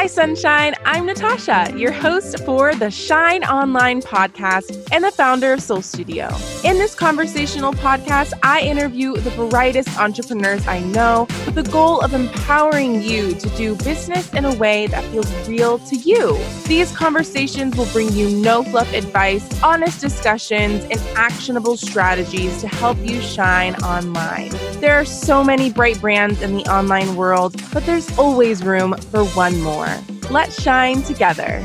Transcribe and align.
Hi, 0.00 0.06
Sunshine. 0.06 0.74
I'm 0.86 1.04
Natasha, 1.04 1.74
your 1.76 1.92
host 1.92 2.42
for 2.46 2.74
the 2.74 2.90
Shine 2.90 3.44
Online 3.44 4.00
podcast 4.00 4.88
and 4.92 5.04
the 5.04 5.10
founder 5.10 5.52
of 5.52 5.60
Soul 5.60 5.82
Studio. 5.82 6.34
In 6.64 6.78
this 6.78 6.94
conversational 6.94 7.74
podcast, 7.74 8.32
I 8.42 8.62
interview 8.62 9.16
the 9.16 9.30
brightest 9.50 9.98
entrepreneurs 9.98 10.66
I 10.66 10.80
know 10.80 11.26
with 11.44 11.54
the 11.54 11.64
goal 11.64 12.00
of 12.00 12.14
empowering 12.14 13.02
you 13.02 13.34
to 13.34 13.48
do 13.50 13.74
business 13.74 14.32
in 14.32 14.46
a 14.46 14.54
way 14.54 14.86
that 14.86 15.04
feels 15.12 15.30
real 15.46 15.78
to 15.80 15.96
you. 15.96 16.38
These 16.64 16.96
conversations 16.96 17.76
will 17.76 17.92
bring 17.92 18.10
you 18.14 18.30
no 18.30 18.62
fluff 18.62 18.90
advice, 18.94 19.62
honest 19.62 20.00
discussions, 20.00 20.82
and 20.84 21.00
actionable 21.14 21.76
strategies 21.76 22.62
to 22.62 22.68
help 22.68 22.96
you 23.00 23.20
shine 23.20 23.74
online. 23.82 24.48
There 24.80 24.94
are 24.98 25.04
so 25.04 25.44
many 25.44 25.70
bright 25.70 26.00
brands 26.00 26.40
in 26.40 26.56
the 26.56 26.64
online 26.72 27.16
world, 27.16 27.62
but 27.74 27.84
there's 27.84 28.16
always 28.16 28.64
room 28.64 28.96
for 29.10 29.26
one 29.26 29.60
more. 29.60 29.89
Let's 30.30 30.62
shine 30.62 31.02
together. 31.02 31.64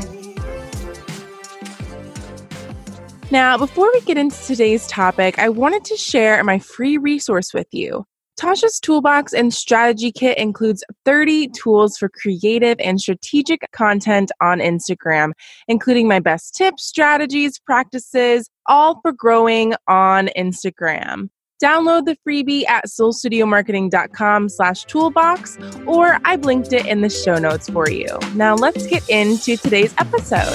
Now, 3.30 3.56
before 3.56 3.88
we 3.94 4.00
get 4.00 4.18
into 4.18 4.36
today's 4.44 4.88
topic, 4.88 5.38
I 5.38 5.50
wanted 5.50 5.84
to 5.84 5.96
share 5.96 6.42
my 6.42 6.58
free 6.58 6.98
resource 6.98 7.54
with 7.54 7.68
you. 7.70 8.04
Tasha's 8.36 8.80
Toolbox 8.80 9.32
and 9.32 9.54
Strategy 9.54 10.10
Kit 10.10 10.36
includes 10.36 10.82
30 11.04 11.48
tools 11.48 11.96
for 11.96 12.08
creative 12.08 12.76
and 12.80 13.00
strategic 13.00 13.60
content 13.70 14.32
on 14.40 14.58
Instagram, 14.58 15.30
including 15.68 16.08
my 16.08 16.18
best 16.18 16.56
tips, 16.56 16.84
strategies, 16.84 17.60
practices, 17.60 18.50
all 18.66 19.00
for 19.00 19.12
growing 19.12 19.74
on 19.86 20.28
Instagram. 20.36 21.28
Download 21.62 22.04
the 22.04 22.18
freebie 22.26 22.68
at 22.68 22.86
soulstudiomarketing.com 22.86 24.50
slash 24.50 24.84
toolbox, 24.84 25.56
or 25.86 26.18
I've 26.24 26.44
linked 26.44 26.72
it 26.74 26.84
in 26.84 27.00
the 27.00 27.08
show 27.08 27.36
notes 27.36 27.70
for 27.70 27.88
you. 27.88 28.18
Now 28.34 28.54
let's 28.54 28.86
get 28.86 29.08
into 29.08 29.56
today's 29.56 29.94
episode. 29.96 30.52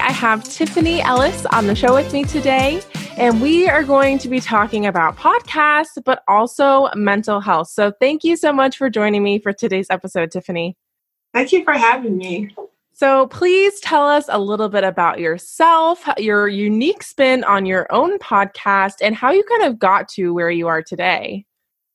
I 0.00 0.12
have 0.12 0.44
Tiffany 0.44 1.00
Ellis 1.00 1.46
on 1.46 1.66
the 1.66 1.74
show 1.74 1.94
with 1.94 2.12
me 2.12 2.24
today, 2.24 2.82
and 3.16 3.40
we 3.40 3.68
are 3.68 3.84
going 3.84 4.18
to 4.18 4.28
be 4.28 4.40
talking 4.40 4.84
about 4.84 5.16
podcasts, 5.16 5.96
but 6.04 6.22
also 6.28 6.90
mental 6.94 7.40
health. 7.40 7.68
So 7.68 7.90
thank 8.00 8.22
you 8.22 8.36
so 8.36 8.52
much 8.52 8.76
for 8.76 8.90
joining 8.90 9.22
me 9.22 9.38
for 9.38 9.54
today's 9.54 9.86
episode, 9.88 10.30
Tiffany. 10.30 10.76
Thank 11.32 11.52
you 11.52 11.64
for 11.64 11.72
having 11.72 12.18
me. 12.18 12.54
So, 12.94 13.26
please 13.28 13.80
tell 13.80 14.06
us 14.06 14.26
a 14.28 14.38
little 14.38 14.68
bit 14.68 14.84
about 14.84 15.18
yourself, 15.18 16.06
your 16.18 16.48
unique 16.48 17.02
spin 17.02 17.42
on 17.44 17.66
your 17.66 17.86
own 17.90 18.18
podcast, 18.18 18.94
and 19.00 19.14
how 19.14 19.32
you 19.32 19.44
kind 19.44 19.64
of 19.64 19.78
got 19.78 20.08
to 20.10 20.34
where 20.34 20.50
you 20.50 20.68
are 20.68 20.82
today. 20.82 21.46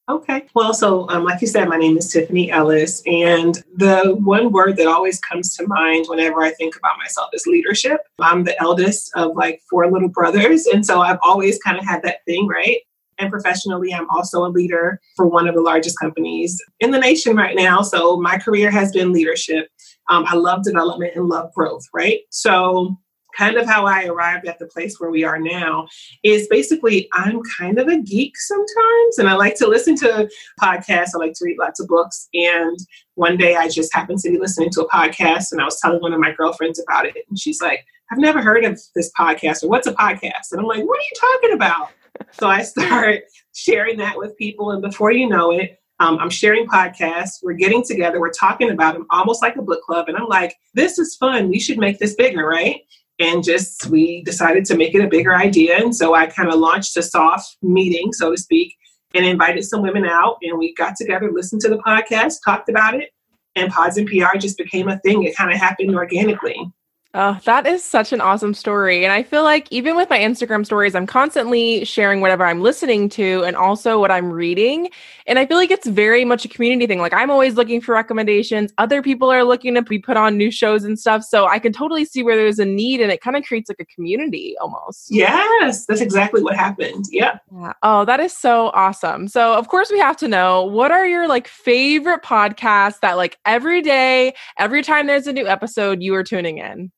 Okay. 0.10 0.46
Well, 0.56 0.74
so 0.74 1.10
um, 1.10 1.26
like 1.26 1.42
you 1.42 1.48
said, 1.48 1.68
my 1.68 1.76
name 1.76 1.98
is 1.98 2.10
Tiffany 2.10 2.50
Ellis. 2.50 3.04
And 3.06 3.62
the 3.76 4.16
one 4.24 4.54
word 4.54 4.78
that 4.78 4.88
always 4.88 5.20
comes 5.20 5.54
to 5.58 5.68
mind 5.68 6.06
whenever 6.08 6.42
I 6.42 6.52
think 6.52 6.78
about 6.78 6.98
myself 6.98 7.30
is 7.34 7.46
leadership. 7.46 8.00
I'm 8.20 8.46
the 8.46 8.60
eldest 8.62 9.12
of 9.16 9.36
like 9.36 9.62
four 9.70 9.92
little 9.92 10.08
brothers. 10.08 10.66
And 10.66 10.86
so 10.86 11.02
I've 11.02 11.20
always 11.24 11.60
kind 11.60 11.78
of 11.78 11.84
had 11.84 12.04
that 12.04 12.24
thing, 12.26 12.48
right? 12.48 12.78
And 13.18 13.30
professionally, 13.30 13.94
I'm 13.94 14.10
also 14.10 14.46
a 14.46 14.48
leader 14.48 15.02
for 15.18 15.28
one 15.28 15.48
of 15.48 15.56
the 15.56 15.62
largest 15.62 16.00
companies 16.00 16.62
in 16.80 16.92
the 16.92 17.00
nation 17.00 17.36
right 17.36 17.56
now. 17.56 17.82
So 17.82 18.16
my 18.18 18.38
career 18.38 18.72
has 18.72 18.94
been 18.94 19.12
leadership. 19.12 19.68
Um, 20.10 20.26
I 20.28 20.36
love 20.36 20.64
development 20.64 21.14
and 21.16 21.28
love 21.28 21.54
growth, 21.54 21.84
right? 21.94 22.22
So 22.30 22.98
kind 23.38 23.58
of 23.58 23.68
how 23.68 23.86
I 23.86 24.06
arrived 24.06 24.48
at 24.48 24.58
the 24.58 24.66
place 24.66 25.00
where 25.00 25.12
we 25.12 25.24
are 25.24 25.38
now 25.38 25.88
is 26.24 26.48
basically 26.48 27.08
I'm 27.14 27.42
kind 27.58 27.78
of 27.78 27.88
a 27.88 28.02
geek 28.02 28.36
sometimes 28.38 29.20
and 29.20 29.30
I 29.30 29.36
like 29.36 29.56
to 29.56 29.68
listen 29.68 29.96
to 29.98 30.28
podcasts. 30.60 31.12
I 31.14 31.20
like 31.20 31.34
to 31.34 31.46
read 31.46 31.58
lots 31.60 31.80
of 31.80 31.88
books. 31.88 32.28
And 32.34 32.78
one 33.14 33.38
day 33.38 33.56
I 33.56 33.70
just 33.70 33.94
happened 33.94 34.20
to 34.20 34.32
be 34.32 34.40
listening 34.40 34.70
to 34.72 34.82
a 34.82 34.90
podcast 34.90 35.52
and 35.52 35.62
I 35.62 35.66
was 35.66 35.80
telling 35.80 36.02
one 36.02 36.14
of 36.14 36.20
my 36.20 36.32
girlfriends 36.32 36.82
about 36.82 37.06
it. 37.06 37.16
And 37.30 37.38
she's 37.38 37.62
like, 37.62 37.86
I've 38.12 38.18
never 38.18 38.42
heard 38.42 38.66
of 38.66 38.80
this 38.96 39.12
podcast 39.18 39.64
or 39.64 39.70
what's 39.70 39.88
a 39.88 39.94
podcast? 39.94 40.52
And 40.52 40.60
I'm 40.60 40.66
like, 40.66 40.84
what 40.84 40.98
are 40.98 41.02
you 41.02 41.34
talking 41.42 41.54
about? 41.54 41.90
so 42.32 42.48
I 42.48 42.62
start 42.64 43.22
sharing 43.54 43.98
that 43.98 44.18
with 44.18 44.38
people. 44.38 44.72
And 44.72 44.82
before 44.82 45.12
you 45.12 45.28
know 45.30 45.52
it, 45.52 45.80
um, 46.00 46.20
I'm 46.20 46.30
sharing 46.30 46.68
podcasts. 46.68 47.40
We're 47.42 47.54
getting 47.54 47.84
together. 47.84 48.20
We're 48.20 48.32
talking 48.32 48.70
about 48.70 48.94
them 48.94 49.08
almost 49.10 49.42
like 49.42 49.56
a 49.56 49.62
book 49.62 49.82
club. 49.84 50.08
And 50.08 50.18
I'm 50.18 50.28
like, 50.28 50.56
this 50.74 51.00
is 51.00 51.16
fun. 51.16 51.50
We 51.50 51.60
should 51.60 51.80
make 51.80 51.98
this 52.00 52.16
bigger, 52.16 52.46
right? 52.46 52.82
And 53.20 53.44
just 53.44 53.88
we 53.88 54.24
decided 54.24 54.64
to 54.66 54.78
make 54.78 54.94
it 54.94 55.04
a 55.04 55.08
bigger 55.08 55.36
idea. 55.36 55.78
And 55.78 55.96
so 55.96 56.14
I 56.14 56.28
kind 56.28 56.50
of 56.50 56.60
launched 56.60 56.96
a 56.98 57.04
soft 57.04 57.58
meeting, 57.64 58.14
so 58.14 58.32
to 58.32 58.38
speak, 58.38 58.76
and 59.16 59.26
invited 59.26 59.64
some 59.64 59.82
women 59.82 60.06
out. 60.06 60.38
And 60.44 60.60
we 60.60 60.76
got 60.76 60.96
together, 60.96 61.32
listened 61.32 61.62
to 61.62 61.70
the 61.70 61.78
podcast, 61.78 62.36
talked 62.46 62.70
about 62.70 62.94
it. 62.94 63.10
And 63.56 63.72
Pods 63.72 63.98
and 63.98 64.08
PR 64.08 64.38
just 64.38 64.58
became 64.58 64.88
a 64.88 65.00
thing. 65.00 65.24
It 65.24 65.36
kind 65.36 65.52
of 65.52 65.58
happened 65.58 65.96
organically. 65.96 66.72
Oh, 67.14 67.40
that 67.46 67.66
is 67.66 67.84
such 67.84 68.12
an 68.12 68.20
awesome 68.20 68.54
story. 68.54 69.04
And 69.04 69.14
I 69.14 69.24
feel 69.24 69.44
like 69.44 69.68
even 69.72 69.96
with 69.96 70.10
my 70.10 70.20
Instagram 70.20 70.66
stories, 70.66 70.94
I'm 70.94 71.08
constantly 71.08 71.86
sharing 71.86 72.20
whatever 72.20 72.46
I'm 72.46 72.62
listening 72.62 73.08
to 73.10 73.44
and 73.44 73.56
also 73.56 74.00
what 74.00 74.12
I'm 74.12 74.30
reading. 74.30 74.90
And 75.26 75.40
I 75.40 75.46
feel 75.46 75.58
like 75.58 75.72
it's 75.72 75.88
very 75.88 76.26
much 76.26 76.44
a 76.44 76.50
community 76.50 76.86
thing. 76.86 77.00
Like 77.00 77.14
I'm 77.14 77.32
always 77.32 77.56
looking 77.56 77.80
for 77.80 77.94
recommendations. 77.94 78.74
Other 78.78 79.02
people 79.02 79.32
are 79.32 79.46
looking 79.46 79.74
to 79.76 79.82
be 79.82 80.00
put 80.00 80.18
on 80.18 80.38
new 80.38 80.52
shows 80.52 80.84
and 80.84 81.00
stuff. 81.00 81.24
So 81.24 81.48
I 81.48 81.60
can 81.60 81.72
totally 81.72 82.04
see 82.04 82.24
where 82.24 82.36
there's 82.36 82.60
a 82.60 82.66
need 82.66 83.00
and 83.00 83.12
it 83.12 83.22
kind 83.22 83.38
of 83.38 83.44
creates 83.46 83.70
like 83.70 83.80
a 83.80 83.86
community 83.86 84.56
almost. 84.60 85.08
Yes, 85.10 85.86
that's 85.86 86.02
exactly 86.02 86.44
what 86.44 86.56
happened. 86.56 87.06
Yeah. 87.10 87.40
yeah. 87.52 87.74
Oh, 87.84 88.04
that 88.06 88.20
is 88.20 88.36
so 88.36 88.68
awesome. 88.76 89.30
So 89.30 89.54
of 89.54 89.70
course 89.70 89.90
we 89.90 90.00
have 90.00 90.18
to 90.18 90.28
know 90.28 90.66
what 90.66 90.92
are 90.92 91.08
your 91.08 91.28
like 91.28 91.48
favorite 91.48 92.22
podcasts 92.22 93.00
that 93.00 93.16
like 93.16 93.40
every 93.46 93.82
day, 93.82 94.34
every 94.60 94.84
time 94.84 95.08
there's 95.08 95.26
a 95.26 95.34
new 95.34 95.48
episode, 95.48 96.04
you 96.04 96.14
are 96.14 96.24
tuning 96.24 96.58
in? 96.58 96.92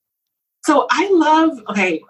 So 0.66 0.88
I 0.92 1.10
love, 1.12 1.60
okay, 1.70 2.02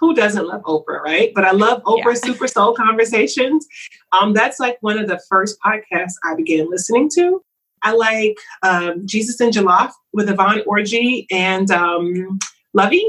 who 0.00 0.14
doesn't 0.14 0.46
love 0.46 0.62
Oprah, 0.62 1.00
right? 1.02 1.32
But 1.34 1.44
I 1.44 1.50
love 1.50 1.82
Oprah 1.84 2.14
yeah. 2.14 2.14
Super 2.14 2.48
Soul 2.48 2.74
Conversations. 2.74 3.66
Um, 4.12 4.32
that's 4.32 4.58
like 4.58 4.78
one 4.80 4.98
of 4.98 5.08
the 5.08 5.20
first 5.28 5.58
podcasts 5.64 6.14
I 6.24 6.34
began 6.34 6.70
listening 6.70 7.10
to. 7.16 7.42
I 7.82 7.92
like 7.92 8.36
um, 8.62 9.06
Jesus 9.06 9.40
and 9.40 9.52
Jollof 9.52 9.90
with 10.12 10.28
Yvonne 10.28 10.62
Orji 10.66 11.26
and 11.30 11.70
um, 11.70 12.38
Luvvie. 12.76 13.08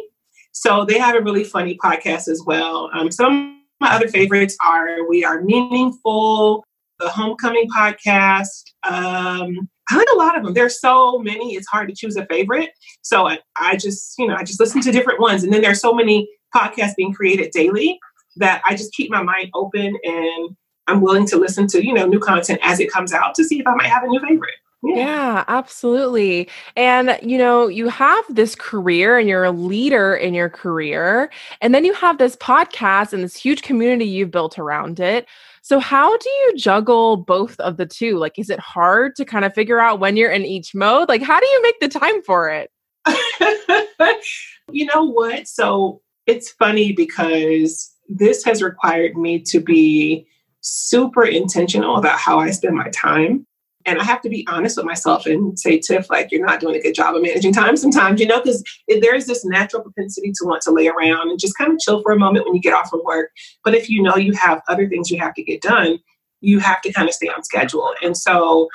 So 0.52 0.86
they 0.86 0.98
have 0.98 1.16
a 1.16 1.22
really 1.22 1.44
funny 1.44 1.78
podcast 1.78 2.28
as 2.28 2.44
well. 2.46 2.90
Um, 2.94 3.12
some 3.12 3.56
of 3.56 3.88
my 3.88 3.96
other 3.96 4.08
favorites 4.08 4.58
are 4.66 5.08
We 5.08 5.24
Are 5.24 5.42
Meaningful, 5.42 6.64
the 7.02 7.10
Homecoming 7.10 7.68
podcast. 7.70 8.64
Um, 8.84 9.70
I 9.90 9.98
like 9.98 10.08
a 10.14 10.18
lot 10.18 10.38
of 10.38 10.44
them. 10.44 10.54
There's 10.54 10.80
so 10.80 11.20
many, 11.20 11.56
it's 11.56 11.68
hard 11.68 11.90
to 11.90 11.96
choose 11.96 12.16
a 12.16 12.26
favorite. 12.28 12.70
So 13.02 13.28
I, 13.28 13.40
I 13.60 13.76
just, 13.76 14.18
you 14.18 14.28
know, 14.28 14.36
I 14.36 14.44
just 14.44 14.60
listen 14.60 14.82
to 14.82 14.92
different 14.92 15.20
ones. 15.20 15.44
And 15.44 15.52
then 15.52 15.62
there's 15.62 15.82
so 15.82 15.94
many 15.94 16.30
podcasts 16.56 16.96
being 16.96 17.14
created 17.14 17.52
daily 17.52 18.00
that 18.38 18.62
I 18.66 18.76
just 18.76 18.94
keep 18.94 19.12
my 19.12 19.22
mind 19.22 19.50
open 19.54 19.98
and 20.04 20.56
I'm 20.88 21.02
willing 21.02 21.26
to 21.28 21.38
listen 21.38 21.68
to, 21.68 21.86
you 21.86 21.94
know, 21.94 22.06
new 22.06 22.20
content 22.20 22.60
as 22.64 22.80
it 22.80 22.92
comes 22.92 23.14
out 23.14 23.36
to 23.36 23.44
see 23.44 23.60
if 23.60 23.68
I 23.68 23.76
might 23.76 23.88
have 23.88 24.04
a 24.04 24.08
new 24.08 24.20
favorite. 24.20 24.54
Yeah. 24.84 24.96
yeah. 24.96 25.46
absolutely. 25.48 26.50
And 26.76 27.20
you 27.22 27.38
know, 27.38 27.68
you 27.68 27.90
have 27.90 28.26
this 28.30 28.56
career 28.56 29.20
and 29.20 29.30
you're 29.30 29.44
a 29.44 29.52
leader 29.52 30.16
in 30.16 30.34
your 30.34 30.50
career. 30.50 31.30
And 31.62 31.76
then 31.76 31.86
you 31.86 31.94
have 31.94 32.18
this 32.18 32.36
podcast 32.36 33.14
and 33.14 33.24
this 33.24 33.36
huge 33.36 33.62
community 33.62 34.06
you've 34.06 34.32
built 34.32 34.58
around 34.58 35.00
it. 35.00 35.28
So, 35.72 35.80
how 35.80 36.18
do 36.18 36.30
you 36.30 36.58
juggle 36.58 37.16
both 37.16 37.58
of 37.62 37.78
the 37.78 37.86
two? 37.86 38.18
Like, 38.18 38.38
is 38.38 38.50
it 38.50 38.60
hard 38.60 39.16
to 39.16 39.24
kind 39.24 39.46
of 39.46 39.54
figure 39.54 39.80
out 39.80 40.02
when 40.02 40.18
you're 40.18 40.30
in 40.30 40.44
each 40.44 40.76
mode? 40.76 41.08
Like, 41.08 41.22
how 41.22 41.40
do 41.40 41.46
you 41.48 41.62
make 41.62 41.80
the 41.80 41.88
time 41.88 42.22
for 42.24 42.50
it? 42.50 42.70
you 44.70 44.86
know 44.88 45.06
what? 45.06 45.48
So, 45.48 46.02
it's 46.28 46.52
funny 46.52 46.92
because 46.92 47.90
this 48.10 48.44
has 48.44 48.62
required 48.62 49.16
me 49.16 49.40
to 49.44 49.62
be 49.62 50.28
super 50.60 51.24
intentional 51.24 51.96
about 51.96 52.20
how 52.20 52.42
I 52.42 52.52
spend 52.52 52.76
my 52.76 52.90
time. 52.90 53.48
And 53.86 54.00
I 54.00 54.04
have 54.04 54.22
to 54.22 54.30
be 54.30 54.46
honest 54.50 54.78
with 54.78 54.86
myself 54.86 55.26
and 55.26 55.58
say, 55.58 55.80
Tiff, 55.80 56.10
like, 56.10 56.32
you're 56.32 56.46
not 56.46 56.60
doing 56.60 56.76
a 56.76 56.82
good 56.82 56.96
job 56.96 57.16
of 57.16 57.22
managing 57.22 57.54
time 57.54 57.78
sometimes, 57.78 58.20
you 58.20 58.28
know, 58.28 58.42
because 58.42 58.64
there's 59.02 59.26
this 59.26 59.46
natural 59.46 59.82
propensity 59.82 60.32
to 60.32 60.46
want 60.46 60.62
to 60.64 60.72
lay 60.72 60.88
around 60.88 61.30
and 61.30 61.40
just 61.40 61.58
kind 61.58 61.72
of 61.72 61.80
chill 61.80 62.02
for 62.02 62.12
a 62.12 62.20
moment 62.20 62.46
when 62.46 62.56
you 62.56 62.62
get 62.62 62.74
off 62.74 62.90
from 62.90 63.02
work. 63.04 63.32
But 63.64 63.76
if 63.76 63.90
you 63.90 64.02
know 64.02 64.16
you 64.16 64.34
have 64.34 64.62
other 64.68 64.88
things 64.88 65.10
you 65.10 65.20
have 65.20 65.34
to 65.36 65.44
get 65.44 65.62
done, 65.62 66.00
you 66.42 66.60
have 66.60 66.82
to 66.82 66.92
kind 66.92 67.08
of 67.08 67.14
stay 67.14 67.28
on 67.28 67.44
schedule. 67.44 67.94
And 68.02 68.18
so 68.18 68.68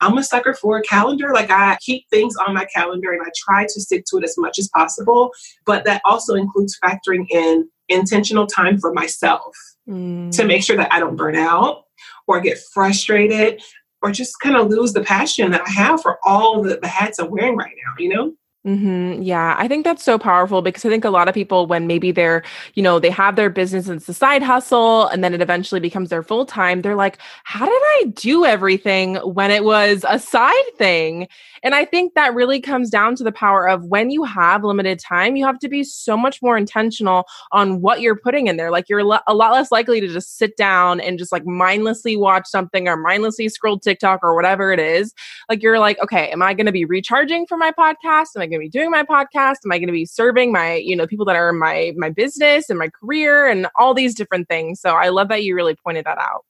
I'm 0.00 0.16
a 0.16 0.24
sucker 0.24 0.54
for 0.54 0.78
a 0.78 0.82
calendar. 0.82 1.32
Like 1.32 1.50
I 1.50 1.76
keep 1.80 2.08
things 2.10 2.34
on 2.36 2.54
my 2.54 2.64
calendar 2.66 3.12
and 3.12 3.22
I 3.22 3.30
try 3.36 3.64
to 3.64 3.80
stick 3.80 4.04
to 4.06 4.16
it 4.16 4.24
as 4.24 4.36
much 4.38 4.58
as 4.58 4.68
possible. 4.74 5.30
But 5.66 5.84
that 5.84 6.00
also 6.04 6.34
includes 6.34 6.78
factoring 6.82 7.26
in 7.30 7.68
intentional 7.88 8.46
time 8.46 8.78
for 8.78 8.92
myself 8.92 9.54
mm. 9.88 10.34
to 10.34 10.44
make 10.44 10.62
sure 10.62 10.76
that 10.76 10.92
I 10.92 11.00
don't 11.00 11.16
burn 11.16 11.36
out 11.36 11.84
or 12.26 12.40
get 12.40 12.58
frustrated 12.72 13.60
or 14.02 14.10
just 14.10 14.40
kind 14.40 14.56
of 14.56 14.68
lose 14.68 14.92
the 14.92 15.02
passion 15.02 15.50
that 15.50 15.62
I 15.66 15.70
have 15.70 16.02
for 16.02 16.18
all 16.24 16.62
the, 16.62 16.78
the 16.80 16.88
hats 16.88 17.18
I'm 17.18 17.30
wearing 17.30 17.56
right 17.56 17.74
now, 17.84 18.02
you 18.02 18.08
know? 18.14 18.32
Mm-hmm. 18.66 19.22
Yeah, 19.22 19.54
I 19.58 19.68
think 19.68 19.84
that's 19.84 20.04
so 20.04 20.18
powerful 20.18 20.60
because 20.60 20.84
I 20.84 20.90
think 20.90 21.06
a 21.06 21.10
lot 21.10 21.28
of 21.28 21.34
people, 21.34 21.66
when 21.66 21.86
maybe 21.86 22.12
they're, 22.12 22.42
you 22.74 22.82
know, 22.82 22.98
they 22.98 23.08
have 23.08 23.36
their 23.36 23.48
business 23.48 23.88
and 23.88 23.98
it's 23.98 24.08
a 24.08 24.12
side 24.12 24.42
hustle 24.42 25.06
and 25.06 25.24
then 25.24 25.32
it 25.32 25.40
eventually 25.40 25.80
becomes 25.80 26.10
their 26.10 26.22
full 26.22 26.44
time, 26.44 26.82
they're 26.82 26.94
like, 26.94 27.16
how 27.44 27.64
did 27.64 27.72
I 27.72 28.12
do 28.14 28.44
everything 28.44 29.16
when 29.16 29.50
it 29.50 29.64
was 29.64 30.04
a 30.06 30.18
side 30.18 30.76
thing? 30.76 31.26
And 31.62 31.74
I 31.74 31.84
think 31.84 32.14
that 32.14 32.34
really 32.34 32.60
comes 32.60 32.90
down 32.90 33.16
to 33.16 33.24
the 33.24 33.32
power 33.32 33.68
of 33.68 33.84
when 33.84 34.10
you 34.10 34.24
have 34.24 34.64
limited 34.64 34.98
time, 34.98 35.36
you 35.36 35.44
have 35.44 35.58
to 35.60 35.68
be 35.68 35.84
so 35.84 36.16
much 36.16 36.40
more 36.42 36.56
intentional 36.56 37.24
on 37.52 37.80
what 37.80 38.00
you're 38.00 38.16
putting 38.16 38.46
in 38.46 38.56
there. 38.56 38.70
Like 38.70 38.88
you're 38.88 39.00
a 39.00 39.04
lot 39.04 39.24
less 39.28 39.70
likely 39.70 40.00
to 40.00 40.08
just 40.08 40.38
sit 40.38 40.56
down 40.56 41.00
and 41.00 41.18
just 41.18 41.32
like 41.32 41.44
mindlessly 41.44 42.16
watch 42.16 42.46
something 42.46 42.88
or 42.88 42.96
mindlessly 42.96 43.48
scroll 43.48 43.78
TikTok 43.78 44.20
or 44.22 44.34
whatever 44.34 44.72
it 44.72 44.80
is. 44.80 45.12
Like 45.48 45.62
you're 45.62 45.78
like, 45.78 45.98
okay, 46.02 46.30
am 46.30 46.42
I 46.42 46.54
going 46.54 46.66
to 46.66 46.72
be 46.72 46.84
recharging 46.84 47.46
for 47.46 47.56
my 47.56 47.72
podcast? 47.72 48.28
Am 48.36 48.42
I 48.42 48.46
going 48.46 48.52
to 48.52 48.58
be 48.58 48.68
doing 48.68 48.90
my 48.90 49.02
podcast? 49.02 49.56
Am 49.64 49.72
I 49.72 49.78
going 49.78 49.88
to 49.88 49.92
be 49.92 50.06
serving 50.06 50.52
my, 50.52 50.76
you 50.76 50.96
know, 50.96 51.06
people 51.06 51.26
that 51.26 51.36
are 51.36 51.52
my 51.52 51.92
my 51.96 52.10
business 52.10 52.70
and 52.70 52.78
my 52.78 52.88
career 52.88 53.46
and 53.46 53.66
all 53.76 53.94
these 53.94 54.14
different 54.14 54.48
things. 54.48 54.80
So 54.80 54.90
I 54.90 55.08
love 55.10 55.28
that 55.28 55.44
you 55.44 55.54
really 55.54 55.74
pointed 55.74 56.06
that 56.06 56.18
out. 56.18 56.44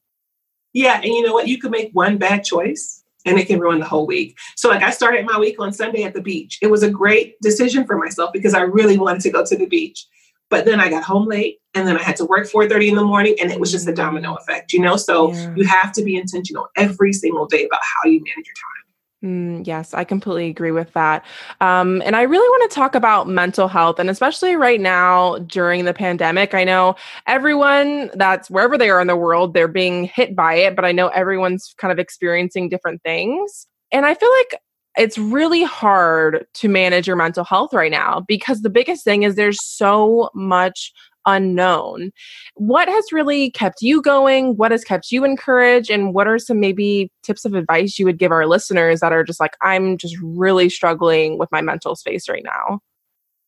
Yeah, 0.72 0.96
and 0.96 1.06
you 1.06 1.22
know 1.22 1.32
what? 1.32 1.48
You 1.48 1.58
could 1.58 1.72
make 1.72 1.90
one 1.92 2.16
bad 2.16 2.44
choice 2.44 2.99
and 3.26 3.38
it 3.38 3.46
can 3.46 3.60
ruin 3.60 3.80
the 3.80 3.86
whole 3.86 4.06
week. 4.06 4.36
So, 4.56 4.68
like, 4.68 4.82
I 4.82 4.90
started 4.90 5.26
my 5.26 5.38
week 5.38 5.56
on 5.58 5.72
Sunday 5.72 6.04
at 6.04 6.14
the 6.14 6.22
beach. 6.22 6.58
It 6.62 6.70
was 6.70 6.82
a 6.82 6.90
great 6.90 7.40
decision 7.40 7.86
for 7.86 7.96
myself 7.96 8.32
because 8.32 8.54
I 8.54 8.62
really 8.62 8.98
wanted 8.98 9.22
to 9.22 9.30
go 9.30 9.44
to 9.44 9.56
the 9.56 9.66
beach. 9.66 10.06
But 10.48 10.64
then 10.64 10.80
I 10.80 10.90
got 10.90 11.04
home 11.04 11.28
late 11.28 11.60
and 11.74 11.86
then 11.86 11.96
I 11.96 12.02
had 12.02 12.16
to 12.16 12.24
work 12.24 12.48
4:30 12.48 12.88
in 12.88 12.96
the 12.96 13.04
morning 13.04 13.36
and 13.40 13.52
it 13.52 13.60
was 13.60 13.70
just 13.70 13.88
a 13.88 13.94
domino 13.94 14.34
effect, 14.34 14.72
you 14.72 14.80
know? 14.80 14.96
So 14.96 15.32
yeah. 15.32 15.54
you 15.54 15.64
have 15.64 15.92
to 15.92 16.02
be 16.02 16.16
intentional 16.16 16.68
every 16.76 17.12
single 17.12 17.46
day 17.46 17.64
about 17.64 17.80
how 17.82 18.10
you 18.10 18.18
manage 18.18 18.46
your 18.46 18.56
time. 18.56 18.79
Mm, 19.22 19.66
yes, 19.66 19.92
I 19.92 20.04
completely 20.04 20.48
agree 20.48 20.70
with 20.70 20.90
that. 20.94 21.24
Um, 21.60 22.00
and 22.06 22.16
I 22.16 22.22
really 22.22 22.48
want 22.48 22.70
to 22.70 22.74
talk 22.74 22.94
about 22.94 23.28
mental 23.28 23.68
health, 23.68 23.98
and 23.98 24.08
especially 24.08 24.56
right 24.56 24.80
now 24.80 25.36
during 25.40 25.84
the 25.84 25.92
pandemic. 25.92 26.54
I 26.54 26.64
know 26.64 26.94
everyone 27.26 28.10
that's 28.14 28.48
wherever 28.50 28.78
they 28.78 28.88
are 28.88 29.00
in 29.00 29.08
the 29.08 29.16
world, 29.16 29.52
they're 29.52 29.68
being 29.68 30.04
hit 30.04 30.34
by 30.34 30.54
it, 30.54 30.74
but 30.74 30.86
I 30.86 30.92
know 30.92 31.08
everyone's 31.08 31.74
kind 31.76 31.92
of 31.92 31.98
experiencing 31.98 32.70
different 32.70 33.02
things. 33.02 33.66
And 33.92 34.06
I 34.06 34.14
feel 34.14 34.30
like 34.38 34.58
it's 34.96 35.18
really 35.18 35.64
hard 35.64 36.46
to 36.54 36.68
manage 36.68 37.06
your 37.06 37.16
mental 37.16 37.44
health 37.44 37.74
right 37.74 37.90
now 37.92 38.20
because 38.26 38.62
the 38.62 38.70
biggest 38.70 39.04
thing 39.04 39.22
is 39.22 39.34
there's 39.34 39.58
so 39.64 40.30
much 40.34 40.92
unknown. 41.26 42.12
What 42.54 42.88
has 42.88 43.12
really 43.12 43.50
kept 43.50 43.82
you 43.82 44.02
going? 44.02 44.56
What 44.56 44.70
has 44.72 44.84
kept 44.84 45.10
you 45.12 45.24
encouraged? 45.24 45.90
And 45.90 46.14
what 46.14 46.26
are 46.26 46.38
some 46.38 46.60
maybe 46.60 47.10
tips 47.22 47.44
of 47.44 47.54
advice 47.54 47.98
you 47.98 48.04
would 48.06 48.18
give 48.18 48.32
our 48.32 48.46
listeners 48.46 49.00
that 49.00 49.12
are 49.12 49.24
just 49.24 49.40
like, 49.40 49.56
I'm 49.60 49.96
just 49.96 50.16
really 50.22 50.68
struggling 50.68 51.38
with 51.38 51.50
my 51.52 51.60
mental 51.60 51.96
space 51.96 52.28
right 52.28 52.44
now? 52.44 52.80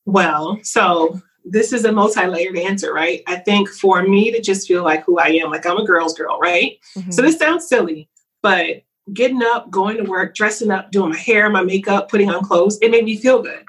Well, 0.04 0.58
so 0.62 1.20
this 1.44 1.72
is 1.72 1.84
a 1.84 1.92
multi-layered 1.92 2.56
answer, 2.56 2.92
right? 2.92 3.22
I 3.26 3.36
think 3.36 3.68
for 3.68 4.02
me 4.02 4.30
to 4.30 4.40
just 4.40 4.68
feel 4.68 4.84
like 4.84 5.04
who 5.04 5.18
I 5.18 5.28
am, 5.28 5.50
like 5.50 5.66
I'm 5.66 5.78
a 5.78 5.86
girl's 5.86 6.14
girl, 6.14 6.38
right? 6.40 6.78
Mm-hmm. 6.96 7.10
So 7.10 7.22
this 7.22 7.38
sounds 7.38 7.66
silly, 7.66 8.08
but 8.42 8.82
getting 9.12 9.42
up, 9.42 9.70
going 9.70 9.96
to 9.96 10.04
work, 10.04 10.34
dressing 10.34 10.70
up, 10.70 10.90
doing 10.92 11.10
my 11.10 11.18
hair, 11.18 11.50
my 11.50 11.62
makeup, 11.62 12.08
putting 12.08 12.30
on 12.30 12.44
clothes, 12.44 12.78
it 12.80 12.90
made 12.90 13.04
me 13.04 13.16
feel 13.16 13.42
good. 13.42 13.64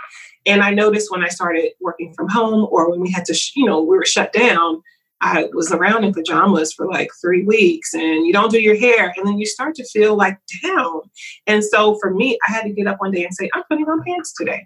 And 0.45 0.62
I 0.62 0.72
noticed 0.72 1.12
when 1.12 1.24
I 1.24 1.30
started 1.30 1.72
working 1.80 2.13
from 2.13 2.30
home 2.30 2.68
or 2.72 2.90
when 2.90 3.00
we 3.00 3.12
had 3.12 3.25
to, 3.25 3.34
sh- 3.34 3.54
you 3.56 3.66
know, 3.66 3.81
we 3.81 3.98
were 3.98 4.06
shut 4.06 4.34
down, 4.34 4.81
I 5.24 5.45
was 5.54 5.72
around 5.72 6.04
in 6.04 6.13
pajamas 6.13 6.74
for 6.74 6.86
like 6.86 7.10
three 7.22 7.44
weeks 7.44 7.94
and 7.94 8.25
you 8.28 8.34
don't 8.34 8.51
do 8.51 8.62
your 8.62 8.75
hair 8.75 9.13
and 9.16 9.25
then 9.25 9.40
you 9.40 9.45
start 9.45 9.74
to 9.75 9.86
feel 9.86 10.16
like 10.16 10.38
down. 10.62 11.01
And 11.48 11.63
so 11.63 11.98
for 12.00 12.13
me, 12.13 12.38
I 12.48 12.51
had 12.51 12.63
to 12.63 12.72
get 12.72 12.88
up 12.88 13.00
one 13.00 13.12
day 13.12 13.24
and 13.24 13.34
say, 13.34 13.50
I'm 13.54 13.63
putting 13.69 13.88
on 13.88 14.04
pants 14.04 14.34
today. 14.34 14.66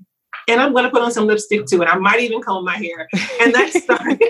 And 0.50 0.60
I'm 0.60 0.74
gonna 0.74 0.90
put 0.90 1.02
on 1.02 1.12
some 1.12 1.28
lipstick 1.28 1.66
too, 1.66 1.82
and 1.82 1.90
I 1.90 1.98
might 1.98 2.22
even 2.22 2.42
comb 2.42 2.64
my 2.64 2.78
hair. 2.78 3.08
And 3.42 3.54
that 3.54 3.74
started 3.84 4.22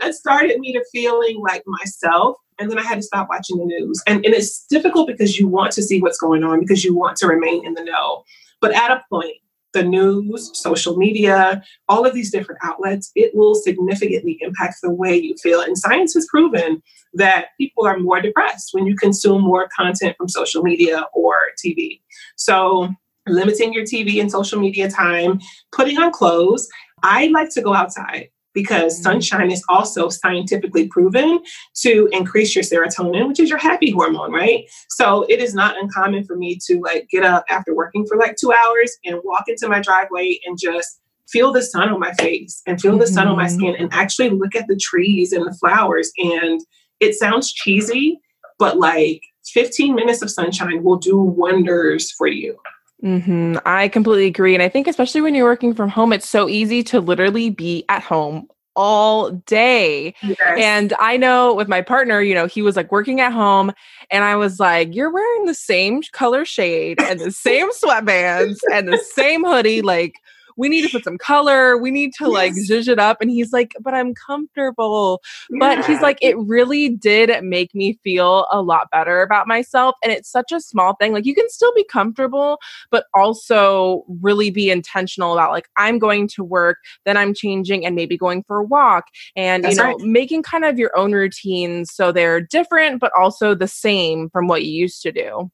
that 0.00 0.14
started 0.14 0.60
me 0.60 0.72
to 0.72 0.84
feeling 0.92 1.40
like 1.40 1.62
myself. 1.66 2.36
And 2.58 2.70
then 2.70 2.78
I 2.78 2.82
had 2.82 2.96
to 2.96 3.02
stop 3.02 3.28
watching 3.28 3.58
the 3.58 3.64
news. 3.64 4.00
And, 4.06 4.24
and 4.24 4.34
it's 4.34 4.64
difficult 4.66 5.08
because 5.08 5.38
you 5.38 5.48
want 5.48 5.72
to 5.72 5.82
see 5.82 6.00
what's 6.00 6.18
going 6.18 6.42
on 6.42 6.60
because 6.60 6.84
you 6.84 6.96
want 6.96 7.16
to 7.18 7.26
remain 7.26 7.66
in 7.66 7.74
the 7.74 7.84
know. 7.84 8.22
But 8.60 8.74
at 8.74 8.90
a 8.90 9.02
point, 9.10 9.36
the 9.76 9.82
news, 9.82 10.50
social 10.54 10.96
media, 10.96 11.62
all 11.88 12.06
of 12.06 12.14
these 12.14 12.30
different 12.30 12.60
outlets, 12.64 13.10
it 13.14 13.34
will 13.34 13.54
significantly 13.54 14.38
impact 14.40 14.76
the 14.82 14.90
way 14.90 15.14
you 15.14 15.36
feel. 15.42 15.60
And 15.60 15.76
science 15.76 16.14
has 16.14 16.26
proven 16.30 16.82
that 17.12 17.48
people 17.58 17.86
are 17.86 17.98
more 17.98 18.20
depressed 18.20 18.70
when 18.72 18.86
you 18.86 18.96
consume 18.96 19.42
more 19.42 19.68
content 19.76 20.16
from 20.16 20.28
social 20.28 20.62
media 20.62 21.04
or 21.12 21.34
TV. 21.62 22.00
So, 22.36 22.88
limiting 23.28 23.72
your 23.72 23.84
TV 23.84 24.20
and 24.20 24.30
social 24.30 24.58
media 24.58 24.90
time, 24.90 25.40
putting 25.72 25.98
on 25.98 26.10
clothes. 26.10 26.68
I 27.02 27.26
like 27.26 27.50
to 27.50 27.60
go 27.60 27.74
outside 27.74 28.28
because 28.56 28.94
mm-hmm. 28.94 29.02
sunshine 29.02 29.50
is 29.52 29.62
also 29.68 30.08
scientifically 30.08 30.88
proven 30.88 31.40
to 31.82 32.08
increase 32.10 32.56
your 32.56 32.64
serotonin, 32.64 33.28
which 33.28 33.38
is 33.38 33.50
your 33.50 33.58
happy 33.58 33.90
hormone, 33.90 34.32
right? 34.32 34.64
So 34.88 35.26
it 35.28 35.40
is 35.40 35.54
not 35.54 35.76
uncommon 35.76 36.24
for 36.24 36.36
me 36.36 36.58
to 36.66 36.80
like 36.80 37.06
get 37.10 37.22
up 37.22 37.44
after 37.50 37.74
working 37.74 38.06
for 38.06 38.16
like 38.16 38.36
two 38.36 38.52
hours 38.52 38.96
and 39.04 39.20
walk 39.24 39.44
into 39.46 39.68
my 39.68 39.80
driveway 39.80 40.40
and 40.46 40.58
just 40.58 41.00
feel 41.28 41.52
the 41.52 41.60
sun 41.60 41.90
on 41.90 42.00
my 42.00 42.12
face 42.14 42.62
and 42.66 42.80
feel 42.80 42.96
the 42.96 43.04
mm-hmm. 43.04 43.14
sun 43.14 43.28
on 43.28 43.36
my 43.36 43.44
mm-hmm. 43.44 43.58
skin 43.58 43.76
and 43.78 43.92
actually 43.92 44.30
look 44.30 44.56
at 44.56 44.66
the 44.68 44.76
trees 44.76 45.32
and 45.32 45.46
the 45.46 45.56
flowers. 45.60 46.10
And 46.16 46.60
it 46.98 47.14
sounds 47.14 47.52
cheesy, 47.52 48.18
but 48.58 48.78
like 48.78 49.20
15 49.52 49.94
minutes 49.94 50.22
of 50.22 50.30
sunshine 50.30 50.82
will 50.82 50.96
do 50.96 51.18
wonders 51.20 52.10
for 52.12 52.26
you. 52.26 52.56
Mm-hmm. 53.04 53.58
I 53.66 53.88
completely 53.88 54.26
agree. 54.26 54.54
And 54.54 54.62
I 54.62 54.68
think, 54.68 54.86
especially 54.86 55.20
when 55.20 55.34
you're 55.34 55.46
working 55.46 55.74
from 55.74 55.88
home, 55.88 56.12
it's 56.12 56.28
so 56.28 56.48
easy 56.48 56.82
to 56.84 57.00
literally 57.00 57.50
be 57.50 57.84
at 57.88 58.02
home 58.02 58.48
all 58.76 59.30
day. 59.30 60.14
Yes. 60.22 60.38
And 60.58 60.92
I 60.98 61.16
know 61.16 61.54
with 61.54 61.68
my 61.68 61.82
partner, 61.82 62.20
you 62.20 62.34
know, 62.34 62.46
he 62.46 62.62
was 62.62 62.76
like 62.76 62.92
working 62.92 63.20
at 63.20 63.32
home 63.32 63.72
and 64.10 64.22
I 64.22 64.36
was 64.36 64.60
like, 64.60 64.94
you're 64.94 65.12
wearing 65.12 65.46
the 65.46 65.54
same 65.54 66.02
color 66.12 66.44
shade 66.44 67.00
and 67.02 67.18
the 67.18 67.32
same 67.32 67.70
sweatbands 67.82 68.58
and 68.72 68.86
the 68.86 68.98
same 68.98 69.44
hoodie. 69.44 69.82
Like, 69.82 70.20
we 70.56 70.68
need 70.68 70.82
to 70.82 70.88
put 70.88 71.04
some 71.04 71.18
color. 71.18 71.76
We 71.76 71.90
need 71.90 72.12
to 72.14 72.24
yes. 72.24 72.32
like 72.32 72.52
zhuzh 72.54 72.88
it 72.88 72.98
up. 72.98 73.20
And 73.20 73.30
he's 73.30 73.52
like, 73.52 73.74
but 73.80 73.94
I'm 73.94 74.14
comfortable. 74.14 75.22
Yeah. 75.50 75.58
But 75.58 75.86
he's 75.86 76.00
like, 76.00 76.18
it 76.22 76.36
really 76.38 76.88
did 76.88 77.30
make 77.44 77.74
me 77.74 77.98
feel 78.02 78.46
a 78.50 78.62
lot 78.62 78.90
better 78.90 79.22
about 79.22 79.46
myself. 79.46 79.94
And 80.02 80.12
it's 80.12 80.30
such 80.30 80.52
a 80.52 80.60
small 80.60 80.94
thing. 80.94 81.12
Like 81.12 81.26
you 81.26 81.34
can 81.34 81.48
still 81.48 81.72
be 81.74 81.84
comfortable, 81.84 82.58
but 82.90 83.06
also 83.14 84.04
really 84.20 84.50
be 84.50 84.70
intentional 84.70 85.32
about 85.32 85.50
like, 85.52 85.68
I'm 85.76 85.98
going 85.98 86.28
to 86.28 86.44
work, 86.44 86.78
then 87.04 87.16
I'm 87.16 87.34
changing 87.34 87.84
and 87.84 87.94
maybe 87.94 88.16
going 88.16 88.42
for 88.42 88.58
a 88.58 88.64
walk 88.64 89.06
and, 89.36 89.64
That's 89.64 89.76
you 89.76 89.82
know, 89.82 89.92
right. 89.92 90.00
making 90.00 90.42
kind 90.42 90.64
of 90.64 90.78
your 90.78 90.96
own 90.96 91.12
routines 91.12 91.92
so 91.92 92.12
they're 92.12 92.40
different, 92.40 93.00
but 93.00 93.12
also 93.16 93.54
the 93.54 93.68
same 93.68 94.30
from 94.30 94.48
what 94.48 94.64
you 94.64 94.72
used 94.72 95.02
to 95.02 95.12
do. 95.12 95.50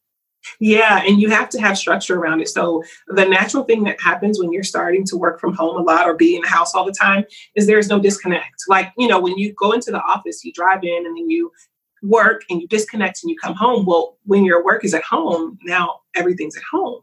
Yeah, 0.61 1.03
and 1.07 1.21
you 1.21 1.31
have 1.31 1.49
to 1.51 1.61
have 1.61 1.79
structure 1.79 2.19
around 2.19 2.41
it. 2.41 2.49
So 2.49 2.83
the 3.09 3.25
natural 3.25 3.65
thing 3.65 3.85
that 3.85 4.01
happens 4.01 4.39
when 4.39 4.53
you're 4.53 4.63
starting 4.63 5.05
to 5.07 5.17
work 5.17 5.41
from 5.41 5.55
home 5.55 5.77
a 5.77 5.83
lot 5.83 6.07
or 6.07 6.15
be 6.15 6.37
in 6.37 6.43
the 6.43 6.49
house 6.49 6.75
all 6.75 6.85
the 6.85 6.93
time 6.93 7.25
is 7.55 7.67
there's 7.67 7.89
no 7.89 7.99
disconnect. 7.99 8.63
Like, 8.69 8.93
you 8.99 9.09
know, 9.09 9.21
when 9.21 9.37
you 9.39 9.53
go 9.55 9.73
into 9.73 9.91
the 9.91 10.03
office, 10.03 10.45
you 10.45 10.53
drive 10.53 10.85
in 10.85 11.07
and 11.07 11.17
then 11.17 11.31
you 11.31 11.51
work 12.03 12.43
and 12.51 12.61
you 12.61 12.69
disconnect 12.69 13.21
and 13.23 13.31
you 13.31 13.37
come 13.39 13.55
home. 13.55 13.87
Well, 13.87 14.17
when 14.25 14.45
your 14.45 14.65
work 14.65 14.85
is 14.85 14.95
at 14.95 15.05
home, 15.05 15.59
now 15.63 16.01
everything's 16.15 16.57
at 16.57 16.63
home. 16.71 17.01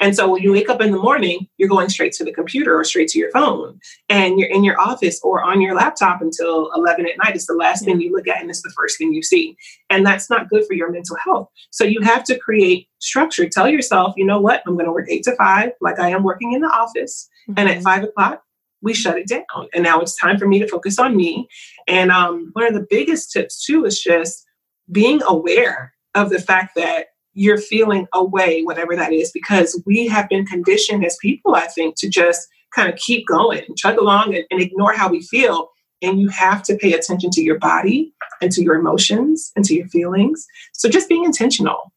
And 0.00 0.14
so 0.14 0.28
when 0.28 0.42
you 0.42 0.52
wake 0.52 0.68
up 0.68 0.80
in 0.80 0.92
the 0.92 0.98
morning, 0.98 1.48
you're 1.56 1.68
going 1.68 1.88
straight 1.88 2.12
to 2.14 2.24
the 2.24 2.32
computer 2.32 2.78
or 2.78 2.84
straight 2.84 3.08
to 3.08 3.18
your 3.18 3.30
phone 3.30 3.80
and 4.08 4.38
you're 4.38 4.50
in 4.50 4.62
your 4.62 4.78
office 4.80 5.20
or 5.22 5.42
on 5.42 5.60
your 5.60 5.74
laptop 5.74 6.20
until 6.20 6.70
11 6.74 7.06
at 7.06 7.18
night. 7.18 7.34
It's 7.34 7.46
the 7.46 7.54
last 7.54 7.84
thing 7.84 8.00
you 8.00 8.12
look 8.12 8.28
at 8.28 8.40
and 8.40 8.50
it's 8.50 8.62
the 8.62 8.72
first 8.76 8.98
thing 8.98 9.12
you 9.12 9.22
see. 9.22 9.56
And 9.90 10.06
that's 10.06 10.28
not 10.28 10.48
good 10.48 10.66
for 10.66 10.74
your 10.74 10.90
mental 10.92 11.16
health. 11.16 11.48
So 11.70 11.84
you 11.84 12.00
have 12.02 12.24
to 12.24 12.38
create 12.38 12.88
structure. 13.00 13.48
Tell 13.48 13.68
yourself, 13.68 14.14
you 14.16 14.24
know 14.24 14.40
what? 14.40 14.62
I'm 14.66 14.74
going 14.74 14.86
to 14.86 14.92
work 14.92 15.08
eight 15.08 15.24
to 15.24 15.36
five, 15.36 15.72
like 15.80 15.98
I 15.98 16.10
am 16.10 16.22
working 16.22 16.52
in 16.52 16.60
the 16.60 16.68
office. 16.68 17.28
Mm-hmm. 17.48 17.58
And 17.58 17.68
at 17.68 17.74
mm-hmm. 17.76 17.84
five 17.84 18.04
o'clock, 18.04 18.42
we 18.82 18.94
shut 18.94 19.18
it 19.18 19.28
down. 19.28 19.68
And 19.72 19.82
now 19.82 20.00
it's 20.00 20.18
time 20.18 20.38
for 20.38 20.46
me 20.46 20.58
to 20.58 20.68
focus 20.68 20.98
on 20.98 21.16
me. 21.16 21.48
And 21.86 22.10
um, 22.10 22.50
one 22.52 22.66
of 22.66 22.74
the 22.74 22.86
biggest 22.88 23.32
tips, 23.32 23.64
too, 23.64 23.84
is 23.84 24.00
just 24.00 24.44
being 24.90 25.22
aware 25.26 25.94
of 26.14 26.30
the 26.30 26.40
fact 26.40 26.74
that 26.76 27.06
you're 27.34 27.58
feeling 27.58 28.06
away, 28.12 28.62
whatever 28.62 28.94
that 28.94 29.12
is, 29.12 29.30
because 29.32 29.80
we 29.86 30.06
have 30.06 30.28
been 30.28 30.44
conditioned 30.44 31.04
as 31.04 31.16
people, 31.22 31.54
I 31.54 31.66
think, 31.68 31.96
to 31.98 32.08
just 32.08 32.46
kind 32.74 32.92
of 32.92 32.98
keep 32.98 33.26
going, 33.26 33.62
chug 33.76 33.96
along 33.98 34.34
and, 34.34 34.44
and 34.50 34.60
ignore 34.60 34.92
how 34.92 35.08
we 35.08 35.22
feel. 35.22 35.68
And 36.02 36.20
you 36.20 36.28
have 36.28 36.62
to 36.64 36.76
pay 36.76 36.92
attention 36.94 37.30
to 37.30 37.42
your 37.42 37.58
body 37.58 38.12
and 38.40 38.50
to 38.52 38.62
your 38.62 38.74
emotions 38.74 39.52
and 39.54 39.64
to 39.66 39.74
your 39.74 39.88
feelings. 39.88 40.44
So 40.72 40.88
just 40.88 41.08
being 41.08 41.24
intentional. 41.24 41.92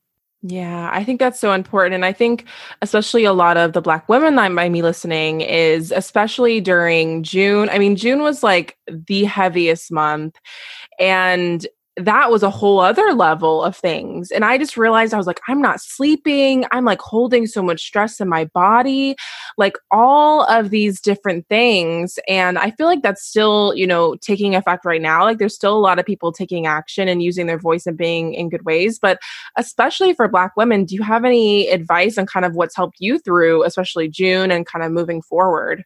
Yeah, 0.48 0.92
I 0.94 1.04
think 1.04 1.20
that's 1.20 1.40
so 1.40 1.54
important. 1.54 1.96
And 1.96 2.06
I 2.06 2.14
think, 2.14 2.46
especially 2.84 3.24
a 3.24 3.34
lot 3.34 3.58
of 3.58 3.74
the 3.74 3.82
Black 3.82 4.08
women 4.08 4.36
that 4.36 4.52
might 4.52 4.72
be 4.72 4.84
listening, 4.84 5.42
is 5.42 5.92
especially 5.92 6.62
during 6.62 7.24
June. 7.24 7.68
I 7.70 7.80
mean, 7.80 7.96
June 7.96 8.22
was 8.22 8.44
like 8.44 8.78
the 8.88 9.24
heaviest 9.24 9.92
month. 9.92 10.36
And 11.00 11.66
that 11.98 12.30
was 12.30 12.44
a 12.44 12.50
whole 12.50 12.80
other 12.80 13.14
level 13.14 13.64
of 13.64 13.75
things. 13.75 14.30
And 14.32 14.44
I 14.44 14.58
just 14.58 14.75
realized 14.75 15.14
I 15.14 15.18
was 15.18 15.28
like, 15.28 15.40
I'm 15.48 15.62
not 15.62 15.80
sleeping. 15.80 16.66
I'm 16.72 16.84
like 16.84 17.00
holding 17.00 17.48
so 17.48 17.62
much 17.62 17.82
stress 17.82 18.20
in 18.20 18.28
my 18.28 18.46
body, 18.46 19.16
like 19.58 19.78
all 19.92 20.44
of 20.46 20.72
these 20.72 21.00
different 21.00 21.48
things. 21.48 22.20
And 22.28 22.60
I 22.60 22.72
feel 22.72 22.88
like 22.88 23.02
that's 23.02 23.25
still, 23.25 23.74
you 23.75 23.88
know, 23.88 24.16
taking 24.16 24.56
effect 24.56 24.84
right 24.84 25.02
now. 25.02 25.24
Like 25.24 25.38
there's 25.38 25.56
still 25.56 25.78
a 25.78 25.80
lot 25.80 25.98
of 25.98 26.06
people 26.06 26.34
taking 26.34 26.66
action 26.66 27.08
and 27.08 27.24
using 27.24 27.48
their 27.48 27.60
voice 27.60 27.86
and 27.86 27.98
being 27.98 28.34
in 28.34 28.50
good 28.50 28.66
ways. 28.66 29.00
But 29.00 29.20
especially 29.58 30.14
for 30.14 30.28
Black 30.28 30.58
women, 30.58 30.84
do 30.84 30.96
you 30.96 31.04
have 31.04 31.24
any 31.24 31.70
advice 31.70 32.18
on 32.18 32.25
kind 32.25 32.46
of 32.46 32.56
what's 32.56 32.75
helped 32.75 32.98
you 33.00 33.20
through, 33.20 33.64
especially 33.64 34.10
June 34.10 34.52
and 34.52 34.66
kind 34.66 34.84
of 34.84 34.92
moving 34.92 35.22
forward? 35.22 35.86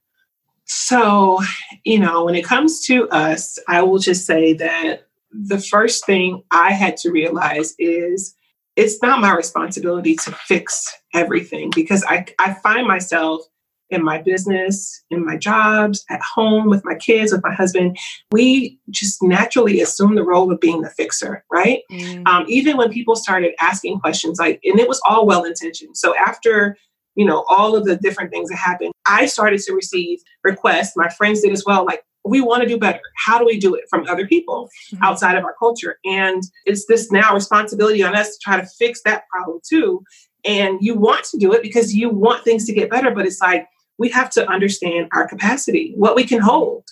So, 0.65 1.39
you 1.83 1.99
know, 1.99 2.23
when 2.25 2.35
it 2.35 2.45
comes 2.45 2.85
to 2.85 3.09
us, 3.09 3.57
I 3.67 3.81
will 3.81 3.97
just 3.97 4.25
say 4.27 4.53
that 4.53 5.08
the 5.31 5.59
first 5.59 6.05
thing 6.05 6.43
I 6.51 6.71
had 6.71 6.97
to 6.97 7.11
realize 7.11 7.75
is 7.77 8.35
it's 8.75 9.01
not 9.01 9.21
my 9.21 9.35
responsibility 9.35 10.15
to 10.15 10.31
fix 10.31 10.87
everything 11.13 11.71
because 11.75 12.03
I, 12.07 12.25
I 12.39 12.53
find 12.53 12.87
myself 12.87 13.41
in 13.89 14.03
my 14.03 14.19
business, 14.21 15.03
in 15.09 15.25
my 15.25 15.35
jobs, 15.35 16.05
at 16.09 16.21
home 16.21 16.69
with 16.69 16.85
my 16.85 16.95
kids, 16.95 17.31
with 17.31 17.43
my 17.43 17.53
husband, 17.53 17.97
we 18.31 18.79
just 18.89 19.21
naturally 19.23 19.81
assume 19.81 20.15
the 20.15 20.23
role 20.23 20.51
of 20.51 20.59
being 20.59 20.81
the 20.81 20.89
fixer, 20.89 21.43
right? 21.51 21.81
Mm. 21.91 22.27
Um, 22.27 22.45
even 22.47 22.77
when 22.77 22.91
people 22.91 23.15
started 23.15 23.53
asking 23.59 23.99
questions, 23.99 24.39
like, 24.39 24.59
and 24.63 24.79
it 24.79 24.87
was 24.87 25.01
all 25.07 25.25
well 25.25 25.43
intentioned. 25.43 25.97
So 25.97 26.15
after 26.15 26.77
you 27.15 27.25
know 27.25 27.43
all 27.49 27.75
of 27.75 27.85
the 27.85 27.97
different 27.97 28.31
things 28.31 28.49
that 28.49 28.57
happened, 28.57 28.93
I 29.07 29.25
started 29.25 29.59
to 29.61 29.73
receive 29.73 30.19
requests. 30.43 30.95
My 30.95 31.09
friends 31.09 31.41
did 31.41 31.51
as 31.51 31.63
well, 31.65 31.83
like, 31.83 32.03
we 32.25 32.41
want 32.41 32.63
to 32.63 32.67
do 32.67 32.77
better. 32.77 33.01
How 33.17 33.39
do 33.39 33.45
we 33.45 33.59
do 33.59 33.75
it 33.75 33.85
from 33.89 34.05
other 34.07 34.27
people 34.27 34.69
mm-hmm. 34.91 35.03
outside 35.03 35.37
of 35.37 35.43
our 35.43 35.55
culture? 35.57 35.97
And 36.05 36.43
it's 36.65 36.85
this 36.85 37.11
now 37.11 37.33
responsibility 37.33 38.03
on 38.03 38.15
us 38.15 38.31
to 38.31 38.37
try 38.41 38.59
to 38.59 38.67
fix 38.77 39.01
that 39.03 39.23
problem 39.29 39.59
too. 39.67 40.03
And 40.45 40.79
you 40.81 40.95
want 40.95 41.25
to 41.25 41.37
do 41.37 41.53
it 41.53 41.61
because 41.61 41.93
you 41.93 42.09
want 42.09 42.43
things 42.43 42.65
to 42.65 42.73
get 42.73 42.89
better, 42.89 43.11
but 43.11 43.25
it's 43.25 43.41
like 43.41 43.67
we 43.97 44.09
have 44.09 44.29
to 44.31 44.47
understand 44.47 45.09
our 45.11 45.27
capacity, 45.27 45.93
what 45.95 46.15
we 46.15 46.23
can 46.23 46.39
hold. 46.39 46.85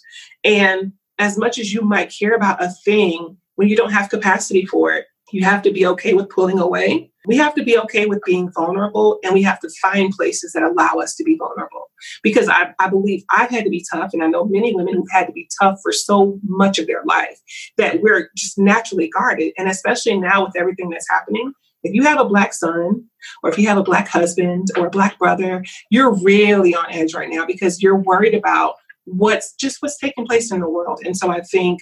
And 0.43 0.91
as 1.19 1.37
much 1.37 1.57
as 1.57 1.73
you 1.73 1.81
might 1.81 2.13
care 2.17 2.35
about 2.35 2.61
a 2.61 2.69
thing, 2.83 3.37
when 3.55 3.69
you 3.69 3.75
don't 3.75 3.93
have 3.93 4.09
capacity 4.09 4.65
for 4.65 4.91
it, 4.93 5.05
you 5.31 5.43
have 5.43 5.61
to 5.63 5.71
be 5.71 5.85
okay 5.85 6.13
with 6.13 6.29
pulling 6.29 6.59
away. 6.59 7.11
We 7.25 7.35
have 7.37 7.53
to 7.55 7.63
be 7.63 7.77
okay 7.79 8.05
with 8.05 8.21
being 8.25 8.49
vulnerable 8.51 9.19
and 9.23 9.33
we 9.33 9.43
have 9.43 9.59
to 9.59 9.69
find 9.81 10.13
places 10.13 10.53
that 10.53 10.63
allow 10.63 10.99
us 11.01 11.15
to 11.15 11.23
be 11.23 11.35
vulnerable. 11.35 11.89
Because 12.23 12.47
I, 12.47 12.73
I 12.79 12.89
believe 12.89 13.23
I've 13.31 13.49
had 13.49 13.63
to 13.63 13.69
be 13.69 13.83
tough, 13.91 14.11
and 14.13 14.23
I 14.23 14.27
know 14.27 14.45
many 14.45 14.73
women 14.73 14.93
who've 14.93 15.11
had 15.11 15.25
to 15.25 15.33
be 15.33 15.49
tough 15.59 15.79
for 15.81 15.91
so 15.91 16.39
much 16.43 16.77
of 16.77 16.87
their 16.87 17.03
life 17.05 17.39
that 17.77 18.01
we're 18.01 18.29
just 18.37 18.57
naturally 18.57 19.09
guarded. 19.09 19.53
And 19.57 19.67
especially 19.67 20.17
now 20.17 20.45
with 20.45 20.55
everything 20.55 20.89
that's 20.89 21.09
happening, 21.09 21.53
if 21.83 21.93
you 21.93 22.03
have 22.03 22.19
a 22.19 22.25
black 22.25 22.53
son 22.53 23.03
or 23.43 23.49
if 23.49 23.57
you 23.57 23.67
have 23.67 23.77
a 23.77 23.83
black 23.83 24.07
husband 24.07 24.67
or 24.77 24.87
a 24.87 24.91
black 24.91 25.17
brother, 25.17 25.63
you're 25.89 26.15
really 26.23 26.75
on 26.75 26.85
edge 26.89 27.13
right 27.13 27.29
now 27.29 27.45
because 27.45 27.81
you're 27.81 27.97
worried 27.97 28.35
about 28.35 28.75
what's 29.05 29.53
just 29.53 29.81
what's 29.81 29.97
taking 29.97 30.25
place 30.25 30.51
in 30.51 30.59
the 30.59 30.69
world. 30.69 30.99
And 31.03 31.15
so 31.15 31.31
I 31.31 31.41
think 31.41 31.79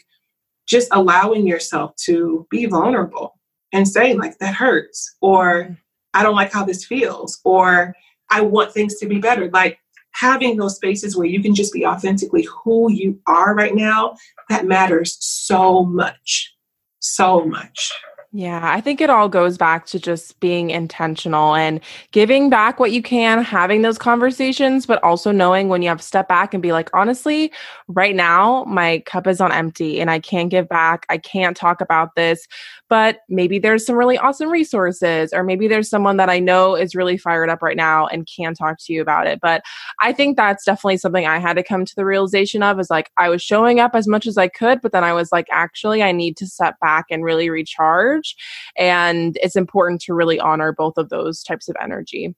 just 0.67 0.89
allowing 0.91 1.48
yourself 1.48 1.95
to 1.95 2.48
be 2.50 2.65
vulnerable 2.65 3.39
and 3.74 3.88
say 3.88 4.13
like 4.13 4.38
that 4.39 4.53
hurts 4.53 5.15
or 5.22 5.77
i 6.13 6.24
don't 6.24 6.36
like 6.36 6.51
how 6.51 6.63
this 6.63 6.86
feels 6.86 7.39
or 7.43 7.93
i 8.29 8.41
want 8.41 8.72
things 8.74 8.98
to 8.98 9.07
be 9.07 9.19
better. 9.19 9.50
Like 9.51 9.79
having 10.12 10.55
those 10.55 10.77
spaces 10.77 11.17
where 11.17 11.27
you 11.27 11.41
can 11.41 11.53
just 11.53 11.74
be 11.74 11.86
authentically 11.86 12.48
who 12.63 12.91
you 12.91 13.19
are 13.27 13.53
right 13.53 13.75
now 13.75 14.15
that 14.50 14.65
matters 14.65 15.17
so 15.19 15.84
much 15.84 16.53
so 17.00 17.45
much 17.45 17.91
yeah, 18.38 18.60
I 18.63 18.82
think 18.82 19.00
it 19.00 19.10
all 19.10 19.30
goes 19.30 19.58
back 19.58 19.86
to 19.86 19.98
just 19.98 20.38
being 20.42 20.70
intentional 20.70 21.56
and 21.56 21.80
giving 22.12 22.50
back 22.50 22.82
what 22.82 22.92
you 22.92 23.01
can, 23.01 23.42
having 23.42 23.82
those 23.82 23.98
conversations, 23.98 24.86
but 24.86 25.01
also 25.04 25.32
knowing 25.32 25.70
when 25.70 25.82
you 25.82 25.88
have 25.88 26.00
to 26.00 26.06
step 26.06 26.27
back 26.27 26.54
and 26.54 26.62
be 26.62 26.74
like, 26.74 26.89
honestly, 26.94 27.50
right 27.88 28.13
now, 28.13 28.65
my 28.65 29.01
cup 29.06 29.25
is 29.25 29.39
on 29.39 29.54
empty 29.54 30.01
and 30.01 30.12
I 30.12 30.20
can't 30.20 30.50
give 30.50 30.68
back. 30.68 31.06
I 31.10 31.18
can't 31.18 31.56
talk 31.56 31.80
about 31.80 32.15
this 32.15 32.46
but 32.89 33.20
maybe 33.30 33.60
there's 33.60 33.86
some 33.86 33.96
really 33.96 34.18
awesome 34.18 34.50
resources, 34.50 35.34
or 35.34 35.44
maybe 35.44 35.68
there's 35.68 35.89
someone 35.89 36.18
that 36.18 36.30
I 36.30 36.39
know 36.39 36.75
is 36.75 36.96
really 36.96 37.18
fired 37.18 37.50
up 37.50 37.62
right 37.62 37.77
now 37.77 38.08
and 38.08 38.27
can 38.27 38.54
talk 38.54 38.77
to 38.82 38.94
you 38.94 39.01
about 39.01 39.27
it. 39.27 39.39
But 39.42 39.63
I 40.01 40.13
think 40.13 40.38
that's 40.38 40.65
definitely 40.65 40.98
something 40.98 41.25
I 41.25 41.39
had 41.39 41.56
to 41.56 41.63
come 41.63 41.86
to 41.86 41.96
the 41.96 42.06
realization 42.06 42.63
of 42.63 42.80
is 42.80 42.89
like 42.89 43.12
I 43.18 43.30
was 43.30 43.42
showing 43.42 43.80
up 43.80 43.96
as 43.96 44.08
much 44.08 44.27
as 44.27 44.38
I 44.38 44.48
could, 44.48 44.82
but 44.82 44.92
then 44.92 45.04
I 45.04 45.13
was 45.13 45.32
like, 45.32 45.48
actually, 45.51 46.04
I 46.04 46.12
need 46.12 46.38
to 46.38 46.48
step 46.48 46.80
back 46.80 47.06
and 47.10 47.24
really 47.24 47.50
recharge. 47.50 48.36
And 48.77 49.38
it's 49.42 49.56
important 49.56 50.01
to 50.01 50.13
really 50.13 50.39
honor 50.39 50.72
both 50.72 50.98
of 50.98 51.10
those 51.10 51.44
types 51.44 51.70
of 51.70 51.75
energy 51.82 52.36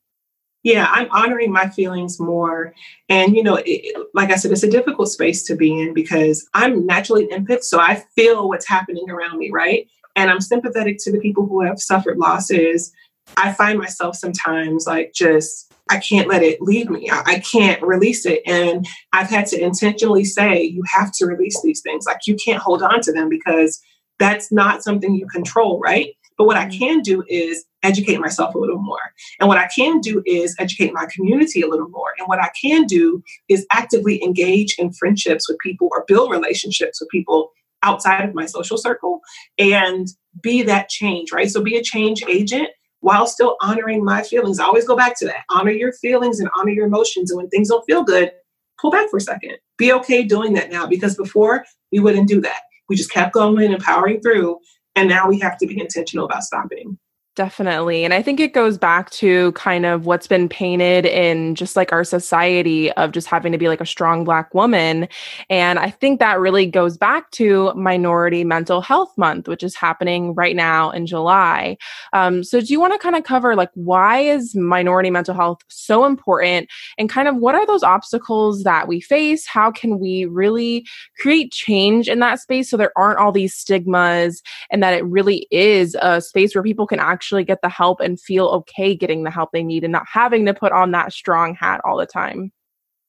yeah 0.64 0.88
i'm 0.92 1.10
honoring 1.12 1.52
my 1.52 1.70
feelings 1.70 2.20
more 2.20 2.74
and 3.10 3.36
you 3.36 3.44
know 3.44 3.62
it, 3.66 3.96
like 4.14 4.32
i 4.32 4.36
said 4.36 4.52
it's 4.52 4.64
a 4.64 4.70
difficult 4.70 5.10
space 5.10 5.44
to 5.44 5.56
be 5.56 5.72
in 5.72 5.94
because 5.94 6.48
i'm 6.54 6.86
naturally 6.86 7.28
empath 7.28 7.64
so 7.64 7.80
i 7.80 7.96
feel 8.16 8.50
what's 8.50 8.68
happening 8.68 9.10
around 9.10 9.38
me 9.38 9.50
right 9.52 9.88
and 10.18 10.32
I'm 10.32 10.42
sympathetic 10.42 10.98
to 11.02 11.12
the 11.12 11.20
people 11.20 11.46
who 11.46 11.62
have 11.62 11.80
suffered 11.80 12.18
losses. 12.18 12.92
I 13.38 13.54
find 13.54 13.78
myself 13.78 14.16
sometimes 14.16 14.88
like 14.88 15.14
just, 15.14 15.72
I 15.90 16.00
can't 16.00 16.28
let 16.28 16.44
it 16.44 16.62
leave 16.62 16.90
me. 16.90 17.10
I, 17.10 17.22
I 17.26 17.40
can't 17.40 17.82
release 17.84 18.26
it. 18.26 18.42
And 18.46 18.86
I've 19.14 19.30
had 19.30 19.46
to 19.48 19.64
intentionally 19.64 20.26
say, 20.26 20.62
you 20.64 20.82
have 20.92 21.12
to 21.14 21.28
release 21.28 21.62
these 21.62 21.82
things. 21.82 22.06
Like 22.06 22.26
you 22.26 22.36
can't 22.36 22.62
hold 22.62 22.82
on 22.82 23.00
to 23.02 23.14
them 23.14 23.30
because 23.30 23.80
that's 24.18 24.52
not 24.52 24.84
something 24.84 25.16
you 25.16 25.28
control, 25.28 25.80
right? 25.80 26.16
But 26.38 26.46
what 26.46 26.58
I 26.58 26.66
mm-hmm. 26.66 26.80
can 26.80 27.00
do 27.02 27.24
is 27.28 27.66
educate 27.84 28.20
myself 28.20 28.56
a 28.56 28.58
little 28.58 28.82
more. 28.82 29.00
And 29.40 29.48
what 29.48 29.60
I 29.60 29.70
can 29.76 30.00
do 30.00 30.24
is 30.26 30.56
educate 30.58 30.94
my 30.94 31.08
community 31.14 31.62
a 31.62 31.68
little 31.68 31.90
more. 31.90 32.14
And 32.18 32.28
what 32.28 32.42
I 32.42 32.50
can 32.60 32.86
do 32.86 33.24
is 33.50 33.68
actively 33.72 34.24
engage 34.24 34.76
in 34.80 34.94
friendships 34.94 35.48
with 35.48 35.60
people 35.60 35.90
or 35.92 36.06
build 36.08 36.32
relationships 36.32 37.00
with 37.00 37.10
people 37.10 37.52
outside 37.84 38.28
of 38.28 38.36
my 38.36 38.46
social 38.46 38.78
circle 38.78 39.22
and 39.58 40.08
be 40.42 40.64
that 40.64 40.90
change, 40.90 41.32
right? 41.32 41.50
So 41.50 41.62
be 41.62 41.78
a 41.78 41.84
change 41.84 42.24
agent 42.28 42.70
while 43.02 43.28
still 43.28 43.58
honoring 43.62 44.04
my 44.04 44.24
feelings. 44.24 44.60
I 44.60 44.66
always 44.66 44.88
go 44.88 44.96
back 44.96 45.18
to 45.20 45.26
that. 45.26 45.44
Honor 45.50 45.72
your 45.72 45.94
feelings 45.94 46.40
and 46.40 46.50
honor 46.58 46.72
your 46.72 46.88
emotions. 46.88 47.32
And 47.32 47.38
when 47.38 47.50
things 47.50 47.70
don't 47.70 47.86
feel 47.86 48.04
good, 48.04 48.32
pull 48.80 48.92
back 48.92 49.10
for 49.10 49.18
a 49.18 49.22
second. 49.22 49.58
Be 49.78 49.94
okay 49.94 50.24
doing 50.24 50.54
that 50.54 50.72
now 50.72 50.88
because 50.88 51.16
before 51.16 51.66
we 51.92 52.00
wouldn't 52.00 52.28
do 52.28 52.42
that. 52.42 52.62
We 52.90 52.96
just 52.96 53.12
kept 53.12 53.34
going 53.34 53.74
and 53.74 53.84
powering 53.84 54.22
through. 54.22 54.60
And 54.96 55.10
now 55.10 55.28
we 55.28 55.40
have 55.40 55.58
to 55.60 55.68
be 55.68 55.80
intentional 55.80 56.26
about 56.26 56.44
stopping. 56.44 56.98
Definitely. 57.38 58.04
And 58.04 58.16
I 58.16 58.24
think 58.24 58.40
it 58.40 58.54
goes 58.54 58.80
back 58.80 59.12
to 59.12 59.52
kind 59.52 59.86
of 59.86 60.08
what's 60.08 60.26
been 60.26 60.50
painted 60.50 61.06
in 61.06 61.54
just 61.54 61.76
like 61.76 61.94
our 61.94 62.04
society 62.04 62.92
of 62.94 63.12
just 63.12 63.28
having 63.28 63.52
to 63.52 63.60
be 63.60 63.68
like 63.68 63.80
a 63.80 63.86
strong 63.86 64.24
Black 64.24 64.56
woman. 64.56 65.08
And 65.48 65.78
I 65.78 65.92
think 65.92 66.20
that 66.20 66.40
really 66.40 66.66
goes 66.66 66.98
back 66.98 67.30
to 67.34 67.72
Minority 67.76 68.44
Mental 68.44 68.82
Health 68.82 69.16
Month, 69.20 69.48
which 69.48 69.62
is 69.62 69.76
happening 69.76 70.34
right 70.34 70.56
now 70.56 70.90
in 70.90 71.06
July. 71.06 71.78
Um, 72.12 72.44
so, 72.44 72.60
do 72.60 72.74
you 72.74 72.80
want 72.80 72.94
to 72.94 73.00
kind 73.00 73.16
of 73.16 73.24
cover 73.24 73.56
like 73.56 73.70
why 73.76 74.18
is 74.18 74.56
minority 74.56 75.12
mental 75.12 75.36
health 75.36 75.60
so 75.68 76.06
important 76.06 76.68
and 76.98 77.08
kind 77.08 77.28
of 77.28 77.36
what 77.36 77.54
are 77.54 77.68
those 77.68 77.84
obstacles 77.84 78.64
that 78.64 78.88
we 78.88 79.00
face? 79.00 79.46
How 79.46 79.70
can 79.70 80.00
we 80.00 80.26
really 80.26 80.88
create 81.20 81.52
change 81.52 82.10
in 82.10 82.18
that 82.18 82.40
space 82.40 82.72
so 82.72 82.78
there 82.78 82.98
aren't 82.98 83.20
all 83.20 83.32
these 83.32 83.54
stigmas 83.54 84.42
and 84.72 84.82
that 84.82 84.96
it 84.96 85.06
really 85.06 85.46
is 85.52 85.96
a 86.02 86.20
space 86.20 86.56
where 86.56 86.64
people 86.64 86.88
can 86.88 87.00
actually 87.00 87.27
actually 87.28 87.44
get 87.44 87.62
the 87.62 87.70
help 87.70 88.00
and 88.00 88.20
feel 88.20 88.46
okay 88.48 88.96
getting 88.96 89.24
the 89.24 89.32
help 89.32 89.52
they 89.52 89.64
need 89.64 89.84
and 89.84 89.92
not 89.92 90.06
having 90.10 90.46
to 90.46 90.54
put 90.54 90.72
on 90.72 90.92
that 90.92 91.12
strong 91.12 91.54
hat 91.54 91.82
all 91.84 91.98
the 91.98 92.06
time. 92.06 92.54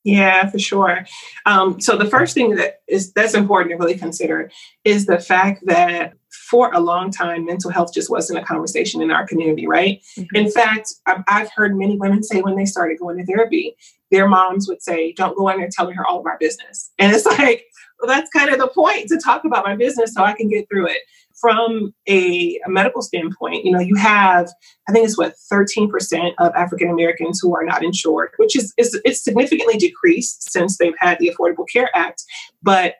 Yeah, 0.02 0.48
for 0.50 0.58
sure. 0.58 1.04
Um, 1.46 1.80
so 1.80 1.96
the 1.96 2.06
first 2.08 2.34
thing 2.34 2.56
that 2.56 2.80
is 2.88 3.12
that's 3.12 3.34
important 3.34 3.70
to 3.72 3.76
really 3.76 3.96
consider 3.96 4.50
is 4.84 5.06
the 5.06 5.20
fact 5.20 5.62
that 5.66 6.14
for 6.30 6.72
a 6.72 6.80
long 6.80 7.12
time, 7.12 7.44
mental 7.44 7.70
health 7.70 7.92
just 7.92 8.10
wasn't 8.10 8.38
a 8.38 8.44
conversation 8.44 9.02
in 9.02 9.10
our 9.10 9.26
community, 9.26 9.68
right? 9.68 10.00
Mm-hmm. 10.16 10.36
In 10.36 10.50
fact, 10.50 10.94
I've 11.06 11.50
heard 11.54 11.76
many 11.76 11.96
women 11.96 12.22
say 12.22 12.40
when 12.40 12.56
they 12.56 12.64
started 12.64 12.98
going 12.98 13.18
to 13.18 13.26
therapy, 13.26 13.76
their 14.10 14.26
moms 14.26 14.66
would 14.66 14.82
say, 14.82 15.12
"Don't 15.12 15.36
go 15.36 15.48
in 15.50 15.58
there 15.58 15.68
telling 15.70 15.94
her 15.94 16.06
all 16.06 16.20
of 16.20 16.26
our 16.26 16.38
business," 16.38 16.90
and 16.98 17.12
it's 17.14 17.26
like, 17.38 17.66
well, 18.00 18.08
that's 18.08 18.30
kind 18.30 18.50
of 18.50 18.58
the 18.58 18.68
point 18.68 19.08
to 19.08 19.18
talk 19.18 19.44
about 19.44 19.64
my 19.64 19.76
business 19.76 20.14
so 20.14 20.24
I 20.24 20.32
can 20.32 20.48
get 20.48 20.68
through 20.68 20.88
it 20.88 21.02
from 21.40 21.94
a, 22.08 22.60
a, 22.66 22.68
medical 22.68 23.02
standpoint, 23.02 23.64
you 23.64 23.72
know, 23.72 23.80
you 23.80 23.94
have, 23.96 24.48
I 24.88 24.92
think 24.92 25.06
it's 25.06 25.18
what, 25.18 25.34
13% 25.52 26.32
of 26.38 26.52
African 26.54 26.90
Americans 26.90 27.40
who 27.40 27.54
are 27.54 27.64
not 27.64 27.84
insured, 27.84 28.30
which 28.36 28.56
is, 28.56 28.72
is 28.76 29.00
it's 29.04 29.22
significantly 29.22 29.76
decreased 29.76 30.50
since 30.50 30.78
they've 30.78 30.98
had 30.98 31.18
the 31.18 31.30
Affordable 31.30 31.66
Care 31.72 31.90
Act. 31.94 32.22
But 32.62 32.94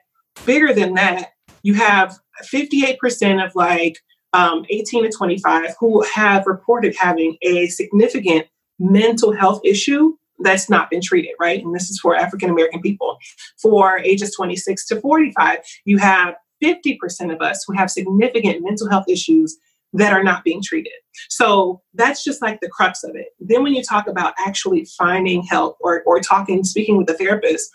bigger 0.45 0.73
than 0.73 0.93
that, 0.95 1.33
you 1.63 1.73
have 1.73 2.17
58% 2.43 3.45
of 3.45 3.53
like 3.55 3.97
um, 4.33 4.65
18 4.69 5.03
to 5.03 5.09
25 5.09 5.75
who 5.79 6.03
have 6.03 6.45
reported 6.47 6.95
having 6.97 7.37
a 7.41 7.67
significant 7.67 8.47
mental 8.79 9.33
health 9.33 9.61
issue 9.65 10.13
that's 10.39 10.69
not 10.69 10.89
been 10.89 11.01
treated, 11.01 11.31
right? 11.39 11.63
And 11.63 11.75
this 11.75 11.89
is 11.89 11.99
for 11.99 12.15
African 12.15 12.49
American 12.49 12.81
people. 12.81 13.17
For 13.61 13.99
ages 13.99 14.33
26 14.35 14.85
to 14.87 15.01
45, 15.01 15.59
you 15.85 15.97
have 15.97 16.35
50% 16.63 17.33
of 17.33 17.41
us 17.41 17.63
who 17.67 17.73
have 17.73 17.89
significant 17.89 18.63
mental 18.63 18.89
health 18.89 19.05
issues 19.07 19.57
that 19.93 20.13
are 20.13 20.23
not 20.23 20.43
being 20.43 20.61
treated. 20.61 20.93
So 21.29 21.81
that's 21.93 22.23
just 22.23 22.41
like 22.41 22.59
the 22.61 22.69
crux 22.69 23.03
of 23.03 23.15
it. 23.15 23.29
Then 23.39 23.63
when 23.63 23.73
you 23.73 23.83
talk 23.83 24.07
about 24.07 24.33
actually 24.37 24.85
finding 24.97 25.43
help 25.43 25.77
or, 25.81 26.03
or 26.03 26.19
talking, 26.19 26.63
speaking 26.63 26.97
with 26.97 27.09
a 27.09 27.15
therapist, 27.15 27.69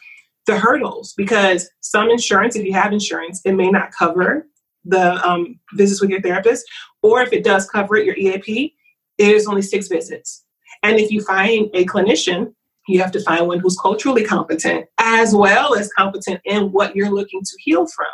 the 0.47 0.59
hurdles, 0.59 1.15
because 1.17 1.69
some 1.81 2.11
insurance, 2.11 2.55
if 2.55 2.65
you 2.65 2.73
have 2.73 2.93
insurance, 2.93 3.41
it 3.45 3.53
may 3.53 3.71
not 3.71 3.91
cover 3.93 4.47
the 4.85 5.15
um, 5.27 5.59
visits 5.73 6.01
with 6.01 6.11
your 6.11 6.21
therapist, 6.21 6.65
or 7.03 7.23
if 7.23 7.33
it 7.33 7.43
does 7.43 7.69
cover 7.69 7.97
it, 7.97 8.05
your 8.05 8.17
EAP, 8.17 8.75
it 9.19 9.29
is 9.29 9.47
only 9.47 9.63
six 9.63 9.89
visits. 9.89 10.45
And 10.83 11.01
if 11.01 11.11
you 11.11 11.23
find 11.23 11.71
a 11.73 11.87
clinician, 11.87 12.53
you 12.89 13.01
have 13.01 13.13
to 13.13 13.21
find 13.23 13.47
one 13.47 13.61
who's 13.61 13.77
culturally 13.77 14.25
competent 14.25 14.87
as 14.99 15.35
well 15.35 15.75
as 15.75 15.93
competent 15.93 16.41
in 16.45 16.73
what 16.73 16.95
you're 16.95 17.11
looking 17.11 17.43
to 17.43 17.57
heal 17.59 17.87
from. 17.87 18.07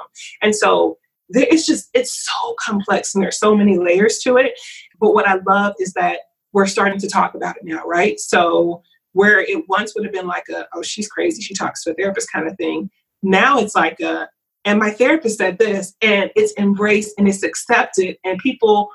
And 0.43 0.55
so 0.55 0.99
there, 1.29 1.47
it's 1.51 1.67
just 1.67 1.89
it's 1.95 2.27
so 2.27 2.55
complex 2.65 3.15
and 3.15 3.23
there's 3.23 3.39
so 3.39 3.57
many 3.57 3.79
layers 3.79 4.19
to 4.21 4.37
it. 4.37 4.53
But 5.01 5.15
what 5.15 5.29
i 5.29 5.39
love 5.47 5.75
is 5.79 5.93
that 5.95 6.19
we're 6.53 6.67
starting 6.67 6.99
to 6.99 7.09
talk 7.09 7.35
about 7.35 7.57
it 7.57 7.65
now 7.65 7.85
right? 7.87 8.19
So 8.19 8.83
where 9.13 9.41
it 9.41 9.65
once 9.69 9.95
would 9.95 10.05
have 10.05 10.13
been 10.13 10.27
like 10.27 10.49
a 10.51 10.67
oh 10.73 10.83
she's 10.83 11.09
crazy 11.09 11.43
she 11.43 11.55
talks 11.55 11.83
to 11.83 11.91
a 11.91 11.95
therapist 11.95 12.31
kind 12.33 12.47
of 12.47 12.57
thing. 12.57 12.91
Now 13.23 13.59
it's 13.59 13.75
like 13.75 14.01
a 14.01 14.29
and 14.65 14.79
my 14.79 14.91
therapist 14.91 15.39
said 15.39 15.59
this 15.59 15.95
and 16.03 16.31
it's 16.37 16.53
embraced 16.59 17.15
and 17.19 17.27
it's 17.27 17.43
accepted 17.43 18.19
and 18.25 18.39
people 18.39 18.91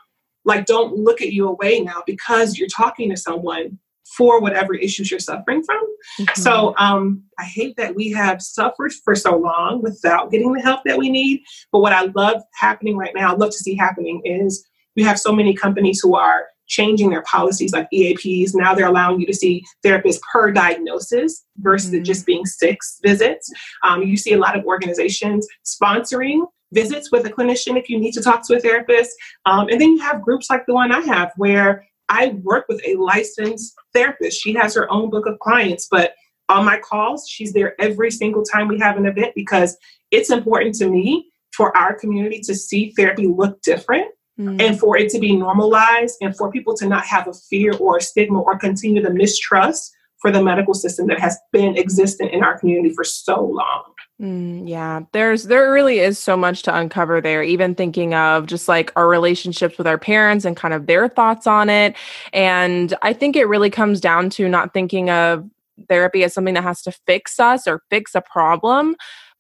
like 0.45 0.65
don't 0.65 0.95
look 0.95 1.21
at 1.21 1.33
you 1.33 1.47
away 1.47 1.79
now 1.81 2.03
because 2.05 2.57
you're 2.57 2.69
talking 2.69 3.09
to 3.09 3.17
someone 3.17 3.79
for 4.17 4.39
whatever 4.39 4.75
issues 4.75 5.09
you're 5.09 5.19
suffering 5.19 5.63
from. 5.63 5.81
Mm-hmm. 6.19 6.41
So 6.41 6.73
um, 6.77 7.23
I 7.39 7.43
hate 7.43 7.75
that 7.77 7.95
we 7.95 8.11
have 8.11 8.41
suffered 8.41 8.93
for 8.93 9.15
so 9.15 9.35
long 9.35 9.81
without 9.81 10.31
getting 10.31 10.53
the 10.53 10.61
help 10.61 10.81
that 10.85 10.97
we 10.97 11.09
need. 11.09 11.41
But 11.71 11.79
what 11.79 11.93
I 11.93 12.05
love 12.15 12.41
happening 12.53 12.97
right 12.97 13.13
now, 13.15 13.33
I 13.33 13.35
love 13.35 13.51
to 13.51 13.57
see 13.57 13.75
happening 13.75 14.21
is 14.23 14.65
we 14.95 15.03
have 15.03 15.19
so 15.19 15.33
many 15.33 15.53
companies 15.53 15.99
who 16.01 16.15
are 16.15 16.45
changing 16.67 17.09
their 17.09 17.23
policies 17.23 17.73
like 17.73 17.87
EAPs. 17.93 18.51
Now 18.53 18.73
they're 18.73 18.87
allowing 18.87 19.19
you 19.19 19.27
to 19.27 19.33
see 19.33 19.63
therapists 19.83 20.19
per 20.31 20.51
diagnosis 20.51 21.45
versus 21.57 21.91
mm-hmm. 21.91 22.03
just 22.03 22.25
being 22.25 22.45
six 22.45 22.99
visits. 23.03 23.51
Um, 23.83 24.03
you 24.03 24.17
see 24.17 24.33
a 24.33 24.39
lot 24.39 24.57
of 24.57 24.65
organizations 24.65 25.47
sponsoring 25.63 26.45
visits 26.73 27.11
with 27.11 27.25
a 27.25 27.29
clinician 27.29 27.77
if 27.77 27.89
you 27.89 27.99
need 27.99 28.13
to 28.13 28.21
talk 28.21 28.45
to 28.47 28.55
a 28.55 28.59
therapist. 28.59 29.11
Um, 29.45 29.67
and 29.69 29.79
then 29.79 29.91
you 29.91 29.99
have 29.99 30.21
groups 30.21 30.49
like 30.49 30.65
the 30.65 30.73
one 30.73 30.91
I 30.91 31.01
have 31.01 31.31
where 31.37 31.85
I 32.09 32.39
work 32.43 32.65
with 32.69 32.81
a 32.85 32.95
licensed 32.95 33.75
therapist. 33.93 34.41
She 34.41 34.53
has 34.53 34.75
her 34.75 34.91
own 34.91 35.09
book 35.09 35.25
of 35.25 35.39
clients, 35.39 35.87
but 35.89 36.13
on 36.49 36.65
my 36.65 36.77
calls, 36.77 37.27
she's 37.27 37.53
there 37.53 37.79
every 37.81 38.11
single 38.11 38.43
time 38.43 38.67
we 38.67 38.79
have 38.79 38.97
an 38.97 39.05
event 39.05 39.33
because 39.35 39.77
it's 40.11 40.29
important 40.29 40.75
to 40.75 40.87
me 40.87 41.31
for 41.53 41.75
our 41.75 41.93
community 41.97 42.39
to 42.41 42.53
see 42.53 42.91
therapy 42.91 43.27
look 43.27 43.61
different 43.61 44.07
mm. 44.39 44.61
and 44.61 44.79
for 44.79 44.97
it 44.97 45.09
to 45.09 45.19
be 45.19 45.35
normalized 45.35 46.17
and 46.21 46.35
for 46.37 46.51
people 46.51 46.75
to 46.75 46.87
not 46.87 47.05
have 47.05 47.27
a 47.27 47.33
fear 47.33 47.73
or 47.77 47.97
a 47.97 48.01
stigma 48.01 48.39
or 48.39 48.57
continue 48.57 49.01
to 49.01 49.09
mistrust 49.09 49.91
for 50.19 50.31
the 50.31 50.41
medical 50.41 50.73
system 50.73 51.07
that 51.07 51.19
has 51.19 51.37
been 51.51 51.77
existent 51.77 52.31
in 52.31 52.43
our 52.43 52.57
community 52.59 52.93
for 52.93 53.03
so 53.03 53.43
long. 53.43 53.83
Mm, 54.21 54.67
yeah, 54.67 55.01
there's 55.11 55.43
there 55.43 55.73
really 55.73 55.99
is 55.99 56.17
so 56.17 56.37
much 56.37 56.61
to 56.63 56.75
uncover 56.75 57.19
there. 57.19 57.43
Even 57.43 57.75
thinking 57.75 58.13
of 58.13 58.45
just 58.45 58.67
like 58.69 58.93
our 58.95 59.09
relationships 59.09 59.77
with 59.77 59.87
our 59.87 59.97
parents 59.97 60.45
and 60.45 60.55
kind 60.55 60.73
of 60.73 60.85
their 60.85 61.09
thoughts 61.09 61.45
on 61.45 61.69
it. 61.69 61.95
And 62.31 62.93
I 63.01 63.11
think 63.11 63.35
it 63.35 63.45
really 63.49 63.69
comes 63.69 63.99
down 63.99 64.29
to 64.31 64.47
not 64.47 64.73
thinking 64.73 65.09
of 65.09 65.45
therapy 65.89 66.23
as 66.23 66.33
something 66.33 66.53
that 66.53 66.63
has 66.63 66.81
to 66.83 66.93
fix 67.05 67.41
us 67.41 67.67
or 67.67 67.81
fix 67.89 68.15
a 68.15 68.21
problem, 68.21 68.95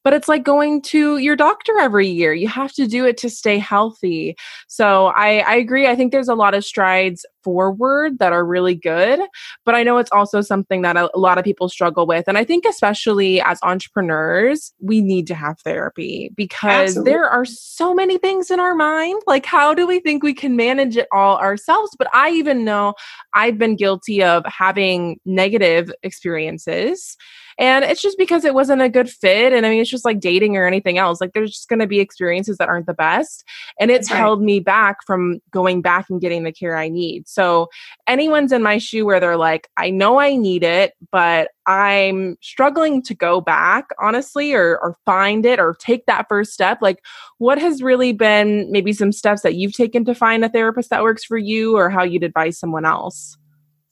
but 0.05 0.13
it's 0.13 0.27
like 0.27 0.43
going 0.43 0.83
to 0.83 1.17
your 1.17 1.35
doctor 1.35 1.73
every 1.79 2.07
year. 2.07 2.31
You 2.31 2.47
have 2.47 2.71
to 2.73 2.85
do 2.85 3.05
it 3.05 3.17
to 3.17 3.29
stay 3.29 3.57
healthy. 3.57 4.35
So 4.67 5.07
I, 5.07 5.39
I 5.39 5.55
agree. 5.55 5.87
I 5.87 5.95
think 5.95 6.11
there's 6.11 6.27
a 6.27 6.35
lot 6.35 6.53
of 6.53 6.63
strides 6.63 7.25
forward 7.43 8.19
that 8.19 8.31
are 8.31 8.45
really 8.45 8.75
good, 8.75 9.19
but 9.65 9.73
I 9.73 9.81
know 9.81 9.97
it's 9.97 10.11
also 10.11 10.41
something 10.41 10.83
that 10.83 10.95
a, 10.95 11.09
a 11.15 11.17
lot 11.17 11.39
of 11.39 11.43
people 11.43 11.69
struggle 11.69 12.05
with. 12.05 12.25
And 12.27 12.37
I 12.37 12.43
think, 12.43 12.65
especially 12.65 13.41
as 13.41 13.57
entrepreneurs, 13.63 14.71
we 14.79 15.01
need 15.01 15.25
to 15.27 15.35
have 15.35 15.59
therapy 15.61 16.31
because 16.35 16.89
Absolutely. 16.89 17.11
there 17.11 17.25
are 17.27 17.45
so 17.45 17.95
many 17.95 18.19
things 18.19 18.51
in 18.51 18.59
our 18.59 18.75
mind. 18.75 19.23
Like, 19.25 19.47
how 19.47 19.73
do 19.73 19.87
we 19.87 19.99
think 19.99 20.21
we 20.21 20.35
can 20.35 20.55
manage 20.55 20.97
it 20.97 21.07
all 21.11 21.37
ourselves? 21.37 21.95
But 21.97 22.13
I 22.13 22.29
even 22.29 22.63
know 22.63 22.93
I've 23.33 23.57
been 23.57 23.75
guilty 23.75 24.23
of 24.23 24.43
having 24.45 25.19
negative 25.25 25.91
experiences 26.03 27.17
and 27.57 27.85
it's 27.85 28.01
just 28.01 28.17
because 28.17 28.43
it 28.43 28.53
wasn't 28.53 28.81
a 28.81 28.89
good 28.89 29.09
fit. 29.09 29.53
And 29.53 29.65
I 29.65 29.69
mean, 29.69 29.81
it's 29.81 29.89
just 29.89 30.05
like 30.05 30.19
dating 30.19 30.57
or 30.57 30.67
anything 30.67 30.97
else. 30.97 31.21
Like 31.21 31.33
there's 31.33 31.51
just 31.51 31.69
going 31.69 31.79
to 31.79 31.87
be 31.87 31.99
experiences 31.99 32.57
that 32.57 32.67
aren't 32.67 32.85
the 32.85 32.93
best. 32.93 33.45
And 33.79 33.89
it's 33.89 34.11
right. 34.11 34.17
held 34.17 34.41
me 34.41 34.59
back 34.59 34.97
from 35.05 35.39
going 35.51 35.81
back 35.81 36.09
and 36.09 36.19
getting 36.19 36.43
the 36.43 36.51
care 36.51 36.75
I 36.75 36.89
need. 36.89 37.27
So 37.27 37.69
anyone's 38.07 38.51
in 38.51 38.61
my 38.61 38.77
shoe 38.77 39.05
where 39.05 39.19
they're 39.19 39.37
like, 39.37 39.69
I 39.77 39.89
know 39.89 40.19
I 40.19 40.35
need 40.35 40.63
it, 40.63 40.93
but 41.11 41.49
I'm 41.65 42.37
struggling 42.41 43.01
to 43.03 43.15
go 43.15 43.39
back, 43.39 43.87
honestly, 44.01 44.53
or, 44.53 44.77
or 44.79 44.97
find 45.05 45.45
it 45.45 45.59
or 45.59 45.75
take 45.79 46.05
that 46.05 46.27
first 46.27 46.53
step. 46.53 46.79
Like, 46.81 47.03
what 47.37 47.57
has 47.57 47.81
really 47.81 48.11
been 48.11 48.69
maybe 48.71 48.91
some 48.93 49.11
steps 49.11 49.41
that 49.41 49.55
you've 49.55 49.73
taken 49.73 50.03
to 50.05 50.13
find 50.13 50.43
a 50.43 50.49
therapist 50.49 50.89
that 50.89 51.03
works 51.03 51.23
for 51.23 51.37
you 51.37 51.77
or 51.77 51.89
how 51.89 52.03
you'd 52.03 52.23
advise 52.23 52.59
someone 52.59 52.85
else? 52.85 53.37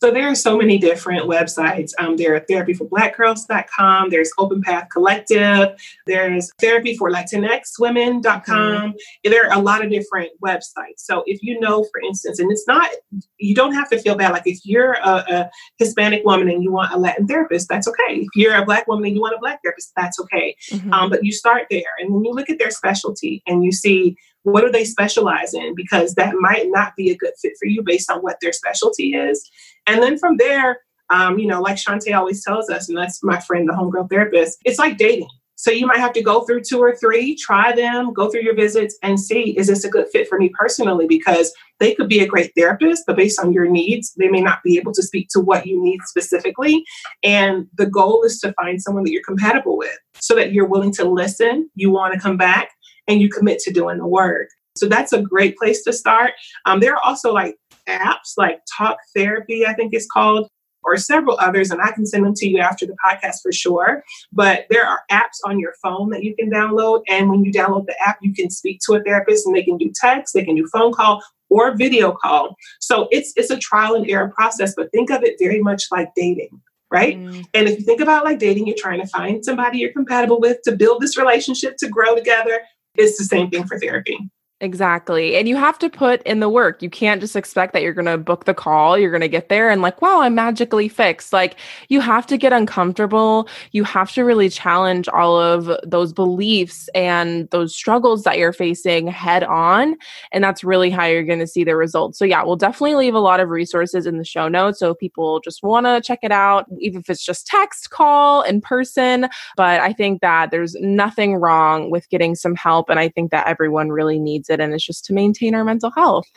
So 0.03 0.11
there 0.11 0.29
are 0.29 0.35
so 0.35 0.57
many 0.57 0.77
different 0.77 1.29
websites. 1.29 1.91
Um, 1.97 2.17
there 2.17 2.35
are 2.35 2.41
therapyforblackgirls.com, 2.41 4.09
there's 4.09 4.31
Open 4.37 4.61
Path 4.61 4.89
Collective, 4.91 5.79
there's 6.05 6.51
therapyforlatinxwomen.com. 6.61 8.21
Mm-hmm. 8.51 8.91
There 9.23 9.47
are 9.49 9.57
a 9.57 9.61
lot 9.61 9.81
of 9.81 9.89
different 9.89 10.31
websites. 10.45 10.97
So 10.97 11.23
if 11.25 11.41
you 11.41 11.57
know, 11.57 11.85
for 11.85 12.01
instance, 12.05 12.39
and 12.39 12.51
it's 12.51 12.67
not, 12.67 12.89
you 13.37 13.55
don't 13.55 13.73
have 13.75 13.89
to 13.91 13.97
feel 13.97 14.15
bad. 14.15 14.33
Like 14.33 14.45
if 14.45 14.59
you're 14.65 14.95
a, 14.95 15.23
a 15.29 15.49
Hispanic 15.77 16.25
woman 16.25 16.49
and 16.49 16.61
you 16.61 16.73
want 16.73 16.91
a 16.91 16.97
Latin 16.97 17.25
therapist, 17.25 17.69
that's 17.69 17.87
okay. 17.87 18.15
If 18.15 18.27
you're 18.35 18.55
a 18.55 18.65
Black 18.65 18.85
woman 18.89 19.05
and 19.05 19.15
you 19.15 19.21
want 19.21 19.35
a 19.35 19.39
Black 19.39 19.61
therapist, 19.63 19.93
that's 19.95 20.19
okay. 20.19 20.57
Mm-hmm. 20.69 20.91
Um, 20.91 21.11
but 21.11 21.23
you 21.23 21.31
start 21.31 21.67
there. 21.71 21.83
And 21.99 22.13
when 22.13 22.25
you 22.25 22.33
look 22.33 22.49
at 22.49 22.59
their 22.59 22.71
specialty 22.71 23.41
and 23.47 23.63
you 23.63 23.71
see 23.71 24.17
what 24.43 24.61
do 24.61 24.69
they 24.69 24.85
specialize 24.85 25.53
in? 25.53 25.73
Because 25.75 26.15
that 26.15 26.35
might 26.39 26.67
not 26.67 26.95
be 26.95 27.11
a 27.11 27.17
good 27.17 27.33
fit 27.41 27.53
for 27.59 27.65
you 27.65 27.81
based 27.81 28.11
on 28.11 28.19
what 28.19 28.37
their 28.41 28.53
specialty 28.53 29.13
is. 29.13 29.49
And 29.87 30.01
then 30.01 30.17
from 30.17 30.37
there 30.37 30.79
um, 31.09 31.37
you 31.37 31.47
know 31.47 31.61
like 31.61 31.75
Shantae 31.75 32.15
always 32.17 32.43
tells 32.43 32.69
us 32.69 32.89
and 32.89 32.97
that's 32.97 33.23
my 33.23 33.39
friend 33.41 33.67
the 33.67 33.73
homegirl 33.73 34.09
therapist 34.09 34.59
it's 34.65 34.79
like 34.79 34.97
dating. 34.97 35.29
So 35.55 35.71
you 35.71 35.85
might 35.85 35.99
have 35.99 36.11
to 36.13 36.21
go 36.21 36.43
through 36.43 36.63
two 36.63 36.79
or 36.79 36.95
three 36.95 37.35
try 37.35 37.73
them 37.73 38.13
go 38.13 38.29
through 38.29 38.41
your 38.41 38.55
visits 38.55 38.97
and 39.03 39.19
see 39.19 39.57
is 39.57 39.67
this 39.67 39.83
a 39.83 39.89
good 39.89 40.07
fit 40.11 40.27
for 40.27 40.37
me 40.37 40.49
personally? 40.57 41.05
Because 41.07 41.53
they 41.79 41.93
could 41.93 42.07
be 42.07 42.21
a 42.21 42.27
great 42.27 42.51
therapist 42.57 43.03
but 43.05 43.17
based 43.17 43.39
on 43.39 43.53
your 43.53 43.69
needs 43.69 44.13
they 44.17 44.29
may 44.29 44.41
not 44.41 44.63
be 44.63 44.77
able 44.77 44.93
to 44.93 45.03
speak 45.03 45.27
to 45.29 45.39
what 45.39 45.65
you 45.65 45.81
need 45.81 45.99
specifically. 46.05 46.83
And 47.23 47.67
the 47.75 47.85
goal 47.85 48.23
is 48.23 48.39
to 48.39 48.53
find 48.53 48.81
someone 48.81 49.03
that 49.03 49.11
you're 49.11 49.23
compatible 49.23 49.77
with 49.77 49.97
so 50.15 50.35
that 50.35 50.53
you're 50.53 50.67
willing 50.67 50.93
to 50.93 51.03
listen 51.03 51.69
you 51.75 51.91
want 51.91 52.13
to 52.13 52.19
come 52.19 52.37
back 52.37 52.71
and 53.07 53.21
you 53.21 53.29
commit 53.29 53.59
to 53.59 53.71
doing 53.71 53.97
the 53.97 54.07
work. 54.07 54.49
So 54.75 54.87
that's 54.87 55.13
a 55.13 55.21
great 55.21 55.57
place 55.57 55.83
to 55.83 55.93
start. 55.93 56.31
Um, 56.65 56.79
there 56.79 56.93
are 56.93 57.03
also 57.03 57.31
like 57.31 57.55
apps 57.87 58.33
like 58.37 58.61
Talk 58.77 58.97
Therapy, 59.15 59.65
I 59.65 59.73
think 59.73 59.93
it's 59.93 60.07
called, 60.07 60.47
or 60.83 60.97
several 60.97 61.37
others, 61.39 61.71
and 61.71 61.81
I 61.81 61.91
can 61.91 62.05
send 62.05 62.25
them 62.25 62.33
to 62.35 62.47
you 62.47 62.59
after 62.59 62.85
the 62.85 62.95
podcast 63.05 63.35
for 63.41 63.51
sure. 63.51 64.03
But 64.31 64.65
there 64.69 64.85
are 64.85 65.01
apps 65.11 65.39
on 65.45 65.59
your 65.59 65.73
phone 65.81 66.09
that 66.09 66.23
you 66.23 66.35
can 66.35 66.49
download. 66.49 67.03
And 67.07 67.29
when 67.29 67.43
you 67.43 67.51
download 67.51 67.85
the 67.85 67.95
app, 68.05 68.17
you 68.21 68.33
can 68.33 68.49
speak 68.49 68.79
to 68.85 68.95
a 68.95 69.03
therapist 69.03 69.45
and 69.45 69.55
they 69.55 69.63
can 69.63 69.77
do 69.77 69.91
text, 69.95 70.33
they 70.33 70.43
can 70.43 70.55
do 70.55 70.67
phone 70.67 70.91
call 70.91 71.23
or 71.49 71.75
video 71.75 72.11
call. 72.11 72.55
So 72.79 73.07
it's 73.11 73.31
it's 73.35 73.51
a 73.51 73.57
trial 73.57 73.95
and 73.95 74.09
error 74.09 74.31
process, 74.35 74.73
but 74.75 74.91
think 74.91 75.11
of 75.11 75.23
it 75.23 75.35
very 75.39 75.61
much 75.61 75.85
like 75.91 76.09
dating 76.15 76.61
right? 76.93 77.17
Mm. 77.17 77.43
And 77.55 77.67
if 77.67 77.79
you 77.79 77.83
think 77.83 78.01
about 78.01 78.23
like 78.23 78.37
dating, 78.37 78.67
you're 78.67 78.75
trying 78.77 79.01
to 79.01 79.07
find 79.07 79.43
somebody 79.43 79.79
you're 79.79 79.91
compatible 79.91 80.39
with 80.39 80.61
to 80.65 80.75
build 80.75 81.01
this 81.01 81.17
relationship, 81.17 81.75
to 81.79 81.89
grow 81.89 82.13
together. 82.13 82.61
It's 82.95 83.17
the 83.17 83.25
same 83.25 83.49
thing 83.49 83.65
for 83.65 83.79
therapy. 83.79 84.17
Exactly. 84.63 85.35
And 85.35 85.49
you 85.49 85.57
have 85.57 85.77
to 85.79 85.89
put 85.89 86.21
in 86.23 86.39
the 86.39 86.47
work. 86.47 86.81
You 86.81 86.89
can't 86.89 87.19
just 87.19 87.35
expect 87.35 87.73
that 87.73 87.81
you're 87.81 87.91
going 87.93 88.05
to 88.05 88.17
book 88.17 88.45
the 88.45 88.53
call, 88.53 88.97
you're 88.97 89.11
going 89.11 89.19
to 89.19 89.27
get 89.27 89.49
there 89.49 89.69
and 89.69 89.81
like, 89.81 90.01
wow, 90.01 90.21
I'm 90.21 90.35
magically 90.35 90.87
fixed. 90.87 91.33
Like, 91.33 91.57
you 91.89 91.99
have 91.99 92.25
to 92.27 92.37
get 92.37 92.53
uncomfortable. 92.53 93.49
You 93.73 93.83
have 93.83 94.13
to 94.13 94.23
really 94.23 94.47
challenge 94.47 95.09
all 95.09 95.37
of 95.37 95.69
those 95.85 96.13
beliefs 96.13 96.87
and 96.95 97.49
those 97.49 97.75
struggles 97.75 98.23
that 98.23 98.37
you're 98.37 98.53
facing 98.53 99.05
head 99.05 99.43
on. 99.43 99.97
And 100.31 100.41
that's 100.41 100.63
really 100.63 100.89
how 100.89 101.07
you're 101.07 101.25
going 101.25 101.39
to 101.39 101.47
see 101.47 101.65
the 101.65 101.75
results. 101.75 102.17
So, 102.17 102.23
yeah, 102.23 102.41
we'll 102.41 102.55
definitely 102.55 102.95
leave 102.95 103.15
a 103.15 103.19
lot 103.19 103.41
of 103.41 103.49
resources 103.49 104.05
in 104.05 104.17
the 104.17 104.23
show 104.23 104.47
notes. 104.47 104.79
So, 104.79 104.95
people 104.95 105.41
just 105.41 105.61
want 105.61 105.87
to 105.87 105.99
check 105.99 106.19
it 106.23 106.31
out, 106.31 106.67
even 106.79 107.01
if 107.01 107.09
it's 107.09 107.25
just 107.25 107.47
text, 107.47 107.89
call, 107.89 108.43
in 108.43 108.61
person. 108.61 109.27
But 109.57 109.81
I 109.81 109.91
think 109.91 110.21
that 110.21 110.51
there's 110.51 110.75
nothing 110.75 111.35
wrong 111.35 111.91
with 111.91 112.07
getting 112.07 112.33
some 112.33 112.55
help. 112.55 112.89
And 112.89 112.97
I 112.97 113.09
think 113.09 113.31
that 113.31 113.47
everyone 113.47 113.89
really 113.89 114.19
needs 114.19 114.49
it 114.49 114.52
and 114.59 114.73
it's 114.73 114.85
just 114.85 115.05
to 115.05 115.13
maintain 115.13 115.55
our 115.55 115.63
mental 115.63 115.91
health. 115.91 116.27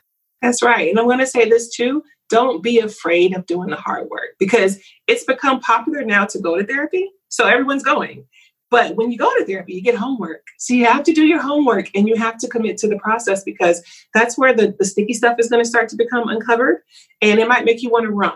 That's 0.43 0.63
right. 0.63 0.91
And 0.91 0.99
I'm 0.99 1.07
going 1.07 1.19
to 1.19 1.27
say 1.27 1.49
this 1.49 1.69
too 1.75 2.03
don't 2.29 2.63
be 2.63 2.81
afraid 2.81 3.37
of 3.37 3.47
doing 3.47 3.71
the 3.71 3.77
hard 3.77 4.09
work 4.09 4.35
because 4.39 4.81
it's 5.07 5.25
become 5.25 5.61
popular 5.61 6.03
now 6.03 6.25
to 6.27 6.41
go 6.41 6.57
to 6.57 6.67
therapy. 6.67 7.09
So 7.29 7.47
everyone's 7.47 7.85
going. 7.85 8.25
But 8.69 8.97
when 8.97 9.13
you 9.13 9.19
go 9.19 9.33
to 9.39 9.45
therapy, 9.45 9.75
you 9.75 9.83
get 9.83 9.95
homework. 9.95 10.43
So 10.59 10.75
you 10.75 10.87
have 10.87 11.05
to 11.05 11.13
do 11.13 11.25
your 11.25 11.41
homework 11.41 11.89
and 11.95 12.09
you 12.09 12.17
have 12.17 12.37
to 12.39 12.49
commit 12.49 12.79
to 12.79 12.89
the 12.89 12.99
process 12.99 13.45
because 13.45 13.81
that's 14.13 14.37
where 14.37 14.53
the, 14.53 14.75
the 14.79 14.85
sticky 14.85 15.15
stuff 15.15 15.39
is 15.39 15.49
going 15.49 15.63
to 15.63 15.69
start 15.69 15.89
to 15.91 15.97
become 15.97 16.29
uncovered. 16.29 16.79
And 17.23 17.39
it 17.39 17.47
might 17.47 17.65
make 17.65 17.83
you 17.83 17.91
want 17.91 18.07
to 18.07 18.11
run. 18.11 18.35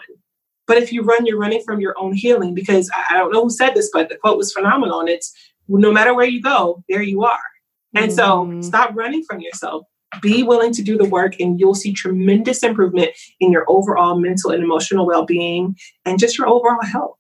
But 0.69 0.79
if 0.79 0.93
you 0.93 1.03
run, 1.03 1.27
you're 1.27 1.39
running 1.39 1.63
from 1.65 1.81
your 1.81 1.97
own 1.99 2.13
healing 2.13 2.55
because 2.55 2.89
I, 2.95 3.15
I 3.15 3.19
don't 3.19 3.33
know 3.33 3.43
who 3.43 3.51
said 3.51 3.75
this, 3.75 3.91
but 3.93 4.09
the 4.09 4.17
quote 4.17 4.37
was 4.37 4.53
phenomenal. 4.53 5.01
And 5.01 5.09
it's 5.09 5.35
no 5.69 5.91
matter 5.91 6.15
where 6.15 6.27
you 6.27 6.41
go, 6.41 6.85
there 6.89 7.03
you 7.03 7.25
are. 7.25 7.41
And 7.95 8.13
so 8.13 8.45
mm-hmm. 8.45 8.63
stop 8.63 8.95
running 8.95 9.25
from 9.29 9.41
yourself. 9.41 9.85
Be 10.21 10.43
willing 10.43 10.73
to 10.73 10.83
do 10.83 10.99
the 10.99 11.09
work, 11.09 11.39
and 11.39 11.61
you'll 11.61 11.77
see 11.77 11.93
tremendous 11.93 12.65
improvement 12.65 13.11
in 13.39 13.53
your 13.53 13.65
overall 13.69 14.19
mental 14.19 14.51
and 14.51 14.63
emotional 14.63 15.07
well 15.07 15.25
being 15.25 15.77
and 16.05 16.19
just 16.19 16.37
your 16.37 16.49
overall 16.49 16.83
health. 16.83 17.20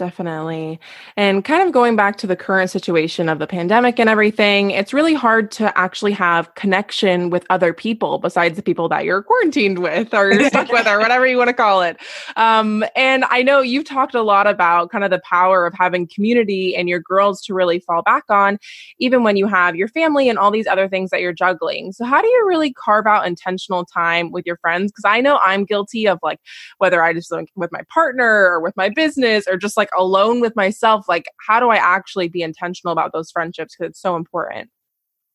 Definitely. 0.00 0.80
And 1.18 1.44
kind 1.44 1.62
of 1.62 1.74
going 1.74 1.94
back 1.94 2.16
to 2.16 2.26
the 2.26 2.34
current 2.34 2.70
situation 2.70 3.28
of 3.28 3.38
the 3.38 3.46
pandemic 3.46 4.00
and 4.00 4.08
everything, 4.08 4.70
it's 4.70 4.94
really 4.94 5.12
hard 5.12 5.50
to 5.50 5.76
actually 5.76 6.12
have 6.12 6.54
connection 6.54 7.28
with 7.28 7.44
other 7.50 7.74
people 7.74 8.16
besides 8.16 8.56
the 8.56 8.62
people 8.62 8.88
that 8.88 9.04
you're 9.04 9.22
quarantined 9.22 9.80
with 9.80 10.14
or 10.14 10.32
you're 10.32 10.44
stuck 10.48 10.72
with 10.72 10.86
or 10.86 11.00
whatever 11.00 11.26
you 11.26 11.36
want 11.36 11.48
to 11.48 11.52
call 11.52 11.82
it. 11.82 11.98
Um, 12.36 12.82
and 12.96 13.26
I 13.28 13.42
know 13.42 13.60
you've 13.60 13.84
talked 13.84 14.14
a 14.14 14.22
lot 14.22 14.46
about 14.46 14.90
kind 14.90 15.04
of 15.04 15.10
the 15.10 15.20
power 15.22 15.66
of 15.66 15.74
having 15.74 16.08
community 16.08 16.74
and 16.74 16.88
your 16.88 17.00
girls 17.00 17.42
to 17.42 17.52
really 17.52 17.78
fall 17.80 18.00
back 18.00 18.24
on, 18.30 18.58
even 19.00 19.22
when 19.22 19.36
you 19.36 19.46
have 19.48 19.76
your 19.76 19.88
family 19.88 20.30
and 20.30 20.38
all 20.38 20.50
these 20.50 20.66
other 20.66 20.88
things 20.88 21.10
that 21.10 21.20
you're 21.20 21.34
juggling. 21.34 21.92
So, 21.92 22.06
how 22.06 22.22
do 22.22 22.26
you 22.26 22.46
really 22.48 22.72
carve 22.72 23.06
out 23.06 23.26
intentional 23.26 23.84
time 23.84 24.30
with 24.30 24.46
your 24.46 24.56
friends? 24.56 24.92
Because 24.92 25.04
I 25.04 25.20
know 25.20 25.38
I'm 25.44 25.66
guilty 25.66 26.08
of 26.08 26.18
like 26.22 26.40
whether 26.78 27.02
I 27.02 27.12
just 27.12 27.30
like 27.30 27.50
with 27.54 27.70
my 27.70 27.82
partner 27.92 28.46
or 28.46 28.60
with 28.60 28.74
my 28.78 28.88
business 28.88 29.46
or 29.46 29.58
just 29.58 29.76
like 29.76 29.89
alone 29.96 30.40
with 30.40 30.56
myself 30.56 31.08
like 31.08 31.26
how 31.46 31.60
do 31.60 31.68
i 31.68 31.76
actually 31.76 32.28
be 32.28 32.42
intentional 32.42 32.92
about 32.92 33.12
those 33.12 33.30
friendships? 33.30 33.74
Because 33.76 33.90
it's 33.90 34.00
so 34.00 34.16
important 34.16 34.70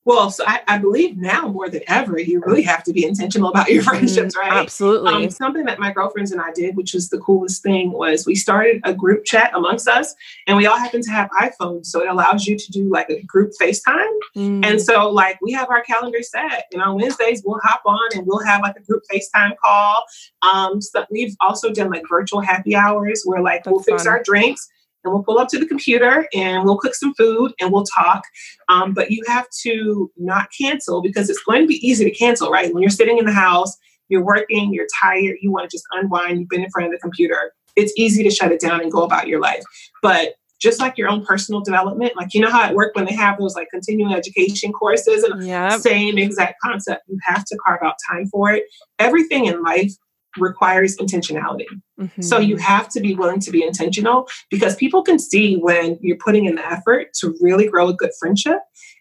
well, 0.05 0.29
so 0.29 0.43
I, 0.45 0.61
I, 0.67 0.77
believe 0.77 1.17
now 1.17 1.47
more 1.47 1.67
than 1.67 1.81
ever, 1.87 2.19
you 2.19 2.39
really 2.45 2.61
have 2.61 2.83
to 2.83 2.93
be 2.93 3.03
intentional 3.05 3.49
about 3.49 3.71
your 3.71 3.81
friendships, 3.83 4.37
right? 4.37 4.53
Absolutely. 4.53 5.11
Um, 5.11 5.29
something 5.31 5.65
that 5.65 5.79
my 5.79 5.91
girlfriends 5.91 6.31
and 6.31 6.39
I 6.39 6.51
did, 6.53 6.77
which 6.77 6.93
was 6.93 7.09
the 7.09 7.17
coolest 7.17 7.63
thing, 7.63 7.91
was 7.91 8.27
we 8.27 8.35
started 8.35 8.81
a 8.83 8.93
group 8.93 9.25
chat 9.25 9.49
amongst 9.55 9.87
us, 9.87 10.13
and 10.45 10.57
we 10.57 10.67
all 10.67 10.77
happen 10.77 11.01
to 11.01 11.11
have 11.11 11.27
iPhones, 11.31 11.87
so 11.87 12.01
it 12.01 12.07
allows 12.07 12.45
you 12.45 12.55
to 12.55 12.71
do 12.71 12.87
like 12.87 13.09
a 13.09 13.19
group 13.23 13.53
FaceTime. 13.59 14.19
Mm. 14.37 14.63
And 14.63 14.79
so, 14.79 15.09
like, 15.09 15.39
we 15.41 15.51
have 15.53 15.69
our 15.71 15.81
calendar 15.81 16.21
set, 16.21 16.65
and 16.71 16.83
on 16.83 16.95
Wednesdays 16.95 17.41
we'll 17.43 17.59
hop 17.63 17.81
on 17.85 18.09
and 18.13 18.27
we'll 18.27 18.43
have 18.45 18.61
like 18.61 18.75
a 18.77 18.83
group 18.83 19.01
FaceTime 19.11 19.55
call. 19.57 20.03
Um, 20.43 20.81
so 20.81 21.03
we've 21.09 21.35
also 21.41 21.73
done 21.73 21.89
like 21.89 22.03
virtual 22.07 22.41
happy 22.41 22.75
hours 22.75 23.23
where 23.25 23.41
like 23.41 23.63
That's 23.63 23.73
we'll 23.73 23.81
fix 23.81 24.05
our 24.05 24.21
drinks 24.21 24.69
and 25.05 25.13
we'll 25.13 25.23
pull 25.23 25.37
up 25.37 25.47
to 25.49 25.59
the 25.59 25.65
computer 25.65 26.27
and 26.33 26.65
we'll 26.65 26.77
cook 26.77 26.95
some 26.95 27.13
food 27.13 27.53
and 27.59 27.71
we'll 27.71 27.85
talk. 27.85 28.23
Um, 28.67 28.93
but 28.93 29.11
you 29.11 29.23
have 29.27 29.47
to 29.61 30.11
not 30.17 30.49
cancel 30.59 31.01
because 31.01 31.29
it's 31.29 31.41
going 31.43 31.61
to 31.61 31.67
be 31.67 31.87
easy 31.87 32.03
to 32.03 32.11
cancel, 32.11 32.49
right? 32.49 32.73
When 32.73 32.81
you're 32.81 32.89
sitting 32.89 33.17
in 33.17 33.25
the 33.25 33.31
house, 33.31 33.77
you're 34.09 34.23
working, 34.23 34.73
you're 34.73 34.87
tired, 35.01 35.37
you 35.41 35.51
want 35.51 35.69
to 35.69 35.75
just 35.75 35.85
unwind, 35.91 36.39
you've 36.39 36.49
been 36.49 36.63
in 36.63 36.69
front 36.71 36.87
of 36.87 36.91
the 36.91 36.99
computer. 36.99 37.53
It's 37.75 37.93
easy 37.97 38.23
to 38.23 38.29
shut 38.29 38.51
it 38.51 38.59
down 38.59 38.81
and 38.81 38.91
go 38.91 39.03
about 39.03 39.27
your 39.27 39.39
life. 39.39 39.63
But 40.01 40.35
just 40.59 40.79
like 40.79 40.97
your 40.97 41.09
own 41.09 41.25
personal 41.25 41.61
development, 41.61 42.13
like 42.15 42.33
you 42.33 42.39
know 42.39 42.49
how 42.49 42.67
it 42.67 42.75
worked 42.75 42.95
when 42.95 43.05
they 43.05 43.13
have 43.13 43.37
those 43.37 43.55
like 43.55 43.69
continuing 43.69 44.13
education 44.13 44.71
courses 44.71 45.23
and 45.23 45.45
yep. 45.45 45.79
same 45.81 46.17
exact 46.17 46.55
concept. 46.63 47.03
You 47.07 47.19
have 47.23 47.43
to 47.45 47.57
carve 47.65 47.81
out 47.83 47.95
time 48.09 48.27
for 48.27 48.51
it. 48.51 48.63
Everything 48.97 49.45
in 49.45 49.61
life 49.61 49.91
requires 50.37 50.97
intentionality. 50.97 51.65
Mm-hmm. 51.99 52.21
So 52.21 52.39
you 52.39 52.57
have 52.57 52.89
to 52.89 52.99
be 52.99 53.15
willing 53.15 53.39
to 53.41 53.51
be 53.51 53.63
intentional 53.63 54.27
because 54.49 54.75
people 54.75 55.03
can 55.03 55.19
see 55.19 55.55
when 55.55 55.97
you're 56.01 56.17
putting 56.17 56.45
in 56.45 56.55
the 56.55 56.65
effort 56.65 57.13
to 57.21 57.35
really 57.41 57.67
grow 57.67 57.87
a 57.89 57.93
good 57.93 58.11
friendship. 58.19 58.59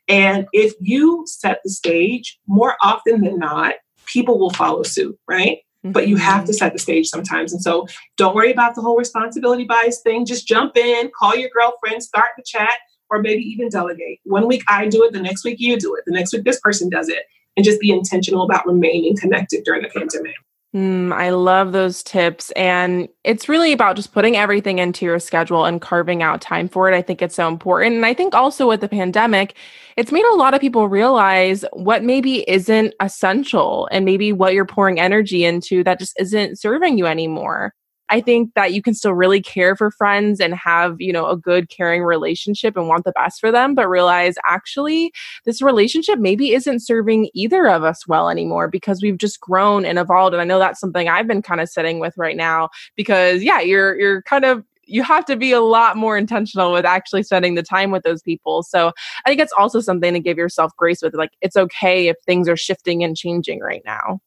And 0.09 0.47
if 0.53 0.75
you 0.81 1.25
set 1.27 1.61
the 1.65 1.71
stage, 1.71 2.39
more 2.47 2.77
often 2.83 3.23
than 3.23 3.39
not, 3.39 3.75
people 4.07 4.39
will 4.39 4.51
follow 4.51 4.83
suit, 4.83 5.19
right? 5.29 5.59
Mm-hmm. 5.85 5.93
But 5.93 6.09
you 6.09 6.17
have 6.17 6.45
to 6.45 6.53
mm-hmm. 6.53 6.57
set 6.57 6.73
the 6.73 6.79
stage 6.79 7.09
sometimes. 7.09 7.53
And 7.53 7.63
so 7.63 7.87
don't 8.17 8.35
worry 8.35 8.53
about 8.53 8.75
the 8.75 8.81
whole 8.81 8.97
responsibility 8.97 9.65
bias 9.65 10.01
thing. 10.03 10.27
Just 10.27 10.47
jump 10.47 10.77
in, 10.77 11.11
call 11.19 11.35
your 11.35 11.51
girlfriend, 11.51 12.03
start 12.03 12.31
the 12.37 12.43
chat, 12.45 12.79
or 13.11 13.21
maybe 13.21 13.43
even 13.43 13.69
delegate. 13.69 14.21
One 14.25 14.47
week 14.47 14.63
I 14.69 14.89
do 14.89 15.05
it, 15.05 15.13
the 15.13 15.21
next 15.21 15.45
week 15.45 15.57
you 15.59 15.79
do 15.79 15.95
it, 15.95 16.05
the 16.07 16.13
next 16.13 16.33
week 16.33 16.45
this 16.45 16.61
person 16.61 16.89
does 16.89 17.09
it. 17.09 17.25
And 17.57 17.65
just 17.65 17.81
be 17.81 17.91
intentional 17.91 18.43
about 18.43 18.67
remaining 18.67 19.17
connected 19.17 19.63
during 19.65 19.83
the 19.83 19.89
pandemic. 19.89 20.35
Mm, 20.75 21.13
I 21.13 21.31
love 21.31 21.71
those 21.71 22.03
tips. 22.03 22.51
And 22.53 23.09
it's 23.23 23.49
really 23.49 23.73
about 23.73 23.95
just 23.95 24.13
putting 24.13 24.37
everything 24.37 24.81
into 24.81 25.05
your 25.05 25.21
schedule 25.21 25.65
and 25.65 25.81
carving 25.81 26.21
out 26.21 26.41
time 26.41 26.69
for 26.69 26.91
it. 26.91 26.97
I 26.97 27.03
think 27.03 27.23
it's 27.23 27.37
so 27.37 27.47
important. 27.47 27.95
And 27.95 28.05
I 28.05 28.13
think 28.13 28.35
also 28.35 28.67
with 28.67 28.81
the 28.81 28.89
pandemic, 28.89 29.55
it's 29.97 30.11
made 30.11 30.25
a 30.25 30.35
lot 30.35 30.53
of 30.53 30.61
people 30.61 30.89
realize 30.89 31.65
what 31.73 32.03
maybe 32.03 32.49
isn't 32.51 32.93
essential 32.99 33.89
and 33.93 34.05
maybe 34.05 34.33
what 34.33 34.53
you're 34.53 34.65
pouring 34.65 34.99
energy 34.99 35.45
into 35.45 35.85
that 35.85 36.01
just 36.01 36.19
isn't 36.19 36.59
serving 36.59 36.99
you 36.99 37.07
anymore. 37.07 37.73
I 38.11 38.21
think 38.21 38.53
that 38.55 38.73
you 38.73 38.83
can 38.83 38.95
still 38.95 39.15
really 39.15 39.41
care 39.41 39.75
for 39.77 39.91
friends 39.91 40.41
and 40.41 40.55
have, 40.55 40.97
you 40.99 41.13
know, 41.13 41.27
a 41.27 41.37
good 41.37 41.71
caring 41.71 42.03
relationship 42.03 42.77
and 42.77 42.87
want 42.87 43.05
the 43.05 43.13
best 43.13 43.41
for 43.41 43.51
them, 43.51 43.75
but 43.75 43.89
realize 43.89 44.35
actually 44.47 45.13
this 45.45 45.63
relationship 45.63 46.19
maybe 46.19 46.53
isn't 46.53 46.81
serving 46.81 47.31
either 47.35 47.67
of 47.69 47.83
us 47.83 48.07
well 48.07 48.29
anymore 48.29 48.69
because 48.69 49.01
we've 49.03 49.19
just 49.19 49.41
grown 49.41 49.85
and 49.85 49.99
evolved. 49.99 50.35
And 50.35 50.41
I 50.41 50.45
know 50.45 50.59
that's 50.59 50.81
something 50.81 51.09
I've 51.09 51.27
been 51.27 51.43
kind 51.43 51.61
of 51.61 51.69
sitting 51.69 51.99
with 51.99 52.15
right 52.17 52.37
now 52.37 52.69
because 52.97 53.43
yeah, 53.43 53.61
you're 53.61 53.99
you're 53.99 54.23
kind 54.23 54.45
of 54.45 54.65
you 54.87 55.03
have 55.03 55.25
to 55.25 55.37
be 55.37 55.53
a 55.53 55.61
lot 55.61 55.97
more 55.97 56.17
intentional 56.17 56.73
with 56.73 56.85
actually 56.85 57.23
spending 57.23 57.55
the 57.55 57.63
time 57.63 57.91
with 57.91 58.03
those 58.03 58.23
people. 58.23 58.63
So 58.63 58.93
I 59.25 59.31
think 59.31 59.41
it's 59.41 59.53
also 59.53 59.81
something 59.81 60.13
to 60.13 60.21
give 60.21 60.37
yourself 60.37 60.73
grace 60.77 61.03
with. 61.03 61.15
Like 61.15 61.33
it's 61.41 61.57
okay 61.57 62.09
if 62.09 62.17
things 62.27 62.49
are 62.49 62.57
shifting 62.57 63.03
and 63.03 63.17
changing 63.17 63.61
right 63.61 63.83
now. 63.85 64.21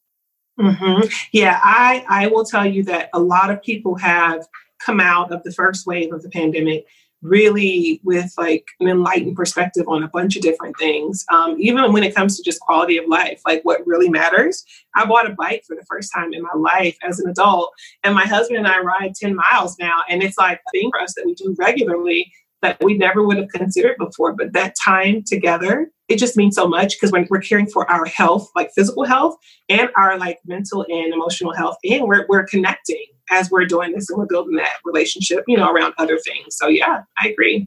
Mm-hmm. 0.58 1.08
Yeah, 1.32 1.60
I, 1.62 2.04
I 2.08 2.26
will 2.28 2.44
tell 2.44 2.66
you 2.66 2.82
that 2.84 3.10
a 3.12 3.20
lot 3.20 3.50
of 3.50 3.62
people 3.62 3.96
have 3.96 4.46
come 4.80 5.00
out 5.00 5.32
of 5.32 5.42
the 5.42 5.52
first 5.52 5.86
wave 5.86 6.12
of 6.12 6.22
the 6.22 6.30
pandemic 6.30 6.86
really 7.20 8.00
with 8.04 8.32
like 8.38 8.64
an 8.78 8.86
enlightened 8.86 9.34
perspective 9.34 9.84
on 9.88 10.04
a 10.04 10.08
bunch 10.08 10.36
of 10.36 10.42
different 10.42 10.76
things 10.78 11.24
um, 11.32 11.56
even 11.58 11.92
when 11.92 12.04
it 12.04 12.14
comes 12.14 12.36
to 12.36 12.44
just 12.44 12.60
quality 12.60 12.96
of 12.96 13.08
life 13.08 13.40
like 13.44 13.60
what 13.64 13.84
really 13.88 14.08
matters 14.08 14.64
i 14.94 15.04
bought 15.04 15.28
a 15.28 15.34
bike 15.34 15.64
for 15.66 15.74
the 15.74 15.84
first 15.86 16.12
time 16.14 16.32
in 16.32 16.40
my 16.40 16.54
life 16.54 16.96
as 17.02 17.18
an 17.18 17.28
adult 17.28 17.72
and 18.04 18.14
my 18.14 18.24
husband 18.24 18.56
and 18.56 18.68
i 18.68 18.78
ride 18.78 19.12
10 19.16 19.34
miles 19.34 19.76
now 19.80 20.02
and 20.08 20.22
it's 20.22 20.38
like 20.38 20.60
a 20.60 20.70
thing 20.70 20.88
for 20.92 21.00
us 21.00 21.12
that 21.16 21.26
we 21.26 21.34
do 21.34 21.56
regularly 21.58 22.30
that 22.62 22.82
we 22.82 22.96
never 22.96 23.24
would 23.24 23.36
have 23.36 23.48
considered 23.48 23.96
before. 23.98 24.34
But 24.34 24.52
that 24.52 24.74
time 24.82 25.22
together, 25.24 25.90
it 26.08 26.18
just 26.18 26.36
means 26.36 26.54
so 26.54 26.66
much 26.66 26.94
because 26.94 27.12
when 27.12 27.26
we're 27.30 27.40
caring 27.40 27.66
for 27.66 27.90
our 27.90 28.04
health, 28.06 28.48
like 28.56 28.70
physical 28.74 29.04
health, 29.04 29.36
and 29.68 29.90
our 29.96 30.18
like 30.18 30.38
mental 30.46 30.84
and 30.88 31.12
emotional 31.12 31.54
health, 31.54 31.76
and 31.84 32.04
we're 32.06 32.26
we're 32.28 32.46
connecting 32.46 33.04
as 33.30 33.50
we're 33.50 33.66
doing 33.66 33.92
this 33.92 34.08
and 34.08 34.18
we're 34.18 34.26
building 34.26 34.56
that 34.56 34.76
relationship, 34.84 35.44
you 35.46 35.56
know, 35.56 35.70
around 35.70 35.94
other 35.98 36.18
things. 36.18 36.56
So 36.56 36.68
yeah, 36.68 37.02
I 37.18 37.28
agree. 37.28 37.66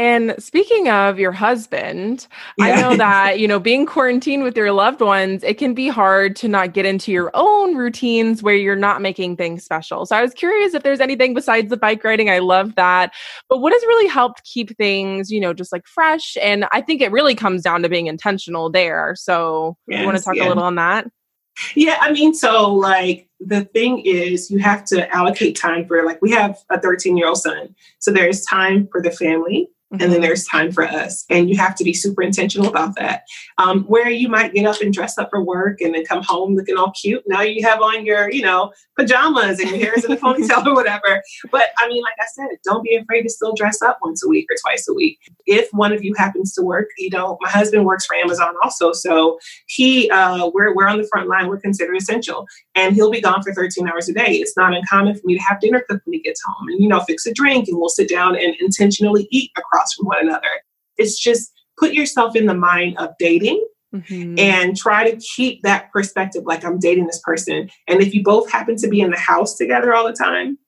And 0.00 0.34
speaking 0.38 0.88
of 0.88 1.18
your 1.18 1.30
husband, 1.30 2.26
yeah. 2.56 2.64
I 2.64 2.80
know 2.80 2.96
that, 2.96 3.38
you 3.38 3.46
know, 3.46 3.60
being 3.60 3.84
quarantined 3.84 4.42
with 4.42 4.56
your 4.56 4.72
loved 4.72 5.02
ones, 5.02 5.44
it 5.44 5.58
can 5.58 5.74
be 5.74 5.88
hard 5.88 6.36
to 6.36 6.48
not 6.48 6.72
get 6.72 6.86
into 6.86 7.12
your 7.12 7.30
own 7.34 7.76
routines 7.76 8.42
where 8.42 8.54
you're 8.54 8.76
not 8.76 9.02
making 9.02 9.36
things 9.36 9.62
special. 9.62 10.06
So 10.06 10.16
I 10.16 10.22
was 10.22 10.32
curious 10.32 10.72
if 10.72 10.82
there's 10.82 11.00
anything 11.00 11.34
besides 11.34 11.68
the 11.68 11.76
bike 11.76 12.02
riding. 12.02 12.30
I 12.30 12.38
love 12.38 12.76
that. 12.76 13.12
But 13.50 13.58
what 13.58 13.74
has 13.74 13.82
really 13.82 14.08
helped 14.08 14.42
keep 14.44 14.74
things, 14.78 15.30
you 15.30 15.38
know, 15.38 15.52
just 15.52 15.70
like 15.70 15.86
fresh? 15.86 16.34
And 16.40 16.64
I 16.72 16.80
think 16.80 17.02
it 17.02 17.12
really 17.12 17.34
comes 17.34 17.60
down 17.60 17.82
to 17.82 17.90
being 17.90 18.06
intentional 18.06 18.70
there. 18.70 19.14
So 19.16 19.76
yes, 19.86 20.00
you 20.00 20.06
want 20.06 20.16
to 20.16 20.24
talk 20.24 20.36
yeah. 20.36 20.46
a 20.46 20.48
little 20.48 20.62
on 20.62 20.76
that? 20.76 21.08
Yeah, 21.76 21.98
I 22.00 22.10
mean, 22.10 22.32
so 22.32 22.72
like 22.72 23.28
the 23.38 23.66
thing 23.66 24.00
is, 24.06 24.50
you 24.50 24.60
have 24.60 24.82
to 24.86 25.14
allocate 25.14 25.56
time 25.56 25.86
for 25.86 26.06
like 26.06 26.22
we 26.22 26.30
have 26.30 26.56
a 26.70 26.80
13 26.80 27.18
year 27.18 27.28
old 27.28 27.36
son. 27.36 27.74
So 27.98 28.10
there's 28.10 28.46
time 28.46 28.88
for 28.90 29.02
the 29.02 29.10
family, 29.10 29.68
Mm-hmm. 29.92 30.02
And 30.02 30.12
then 30.12 30.20
mm-hmm. 30.20 30.28
there's 30.28 30.44
time 30.44 30.70
for 30.70 30.84
us. 30.84 31.24
And 31.30 31.50
you 31.50 31.56
have 31.56 31.74
to 31.76 31.84
be 31.84 31.92
super 31.92 32.22
intentional 32.22 32.68
about 32.68 32.94
that. 32.96 33.24
Um, 33.58 33.82
where 33.84 34.08
you 34.08 34.28
might 34.28 34.54
get 34.54 34.64
up 34.66 34.80
and 34.80 34.94
dress 34.94 35.18
up 35.18 35.30
for 35.30 35.42
work 35.42 35.80
and 35.80 35.92
then 35.92 36.04
come 36.04 36.22
home 36.22 36.54
looking 36.54 36.76
all 36.76 36.92
cute. 36.92 37.24
Now 37.26 37.40
you 37.40 37.66
have 37.66 37.82
on 37.82 38.06
your, 38.06 38.30
you 38.30 38.42
know, 38.42 38.72
pajamas 38.96 39.58
and 39.58 39.70
your 39.70 39.78
hair 39.78 39.94
is 39.96 40.04
in 40.04 40.12
a 40.12 40.16
ponytail 40.20 40.64
or 40.64 40.74
whatever. 40.74 41.22
But 41.50 41.70
I 41.78 41.88
mean, 41.88 42.02
like 42.02 42.14
I 42.20 42.26
said, 42.32 42.58
don't 42.64 42.84
be 42.84 42.94
afraid 42.94 43.22
to 43.22 43.30
still 43.30 43.52
dress 43.52 43.82
up 43.82 43.98
once 44.02 44.24
a 44.24 44.28
week 44.28 44.46
or 44.50 44.56
twice 44.62 44.86
a 44.88 44.94
week. 44.94 45.18
If 45.46 45.68
one 45.72 45.92
of 45.92 46.04
you 46.04 46.14
happens 46.16 46.54
to 46.54 46.62
work, 46.62 46.86
you 46.96 47.10
know, 47.10 47.36
my 47.40 47.50
husband 47.50 47.84
works 47.84 48.06
for 48.06 48.14
Amazon 48.14 48.54
also. 48.62 48.92
So 48.92 49.40
he, 49.66 50.08
uh, 50.10 50.50
we're, 50.54 50.72
we're 50.74 50.86
on 50.86 50.98
the 50.98 51.08
front 51.08 51.28
line. 51.28 51.48
We're 51.48 51.60
considered 51.60 51.96
essential. 51.96 52.46
And 52.80 52.94
he'll 52.94 53.10
be 53.10 53.20
gone 53.20 53.42
for 53.42 53.52
13 53.52 53.88
hours 53.88 54.08
a 54.08 54.14
day. 54.14 54.32
It's 54.32 54.56
not 54.56 54.74
uncommon 54.74 55.14
for 55.14 55.22
me 55.24 55.36
to 55.36 55.42
have 55.42 55.60
dinner 55.60 55.84
cooked 55.88 56.06
when 56.06 56.14
he 56.14 56.20
gets 56.20 56.42
home 56.44 56.68
and, 56.68 56.80
you 56.80 56.88
know, 56.88 57.00
fix 57.00 57.26
a 57.26 57.32
drink 57.32 57.68
and 57.68 57.78
we'll 57.78 57.88
sit 57.88 58.08
down 58.08 58.36
and 58.36 58.54
intentionally 58.60 59.28
eat 59.30 59.50
across 59.56 59.94
from 59.94 60.06
one 60.06 60.20
another. 60.20 60.48
It's 60.96 61.18
just 61.18 61.52
put 61.78 61.92
yourself 61.92 62.36
in 62.36 62.46
the 62.46 62.54
mind 62.54 62.98
of 62.98 63.10
dating 63.18 63.64
mm-hmm. 63.94 64.38
and 64.38 64.76
try 64.76 65.10
to 65.10 65.16
keep 65.18 65.62
that 65.62 65.90
perspective 65.92 66.44
like 66.44 66.64
I'm 66.64 66.78
dating 66.78 67.06
this 67.06 67.20
person. 67.20 67.70
And 67.88 68.00
if 68.00 68.14
you 68.14 68.22
both 68.22 68.50
happen 68.50 68.76
to 68.76 68.88
be 68.88 69.00
in 69.00 69.10
the 69.10 69.18
house 69.18 69.56
together 69.56 69.94
all 69.94 70.06
the 70.06 70.12
time, 70.12 70.58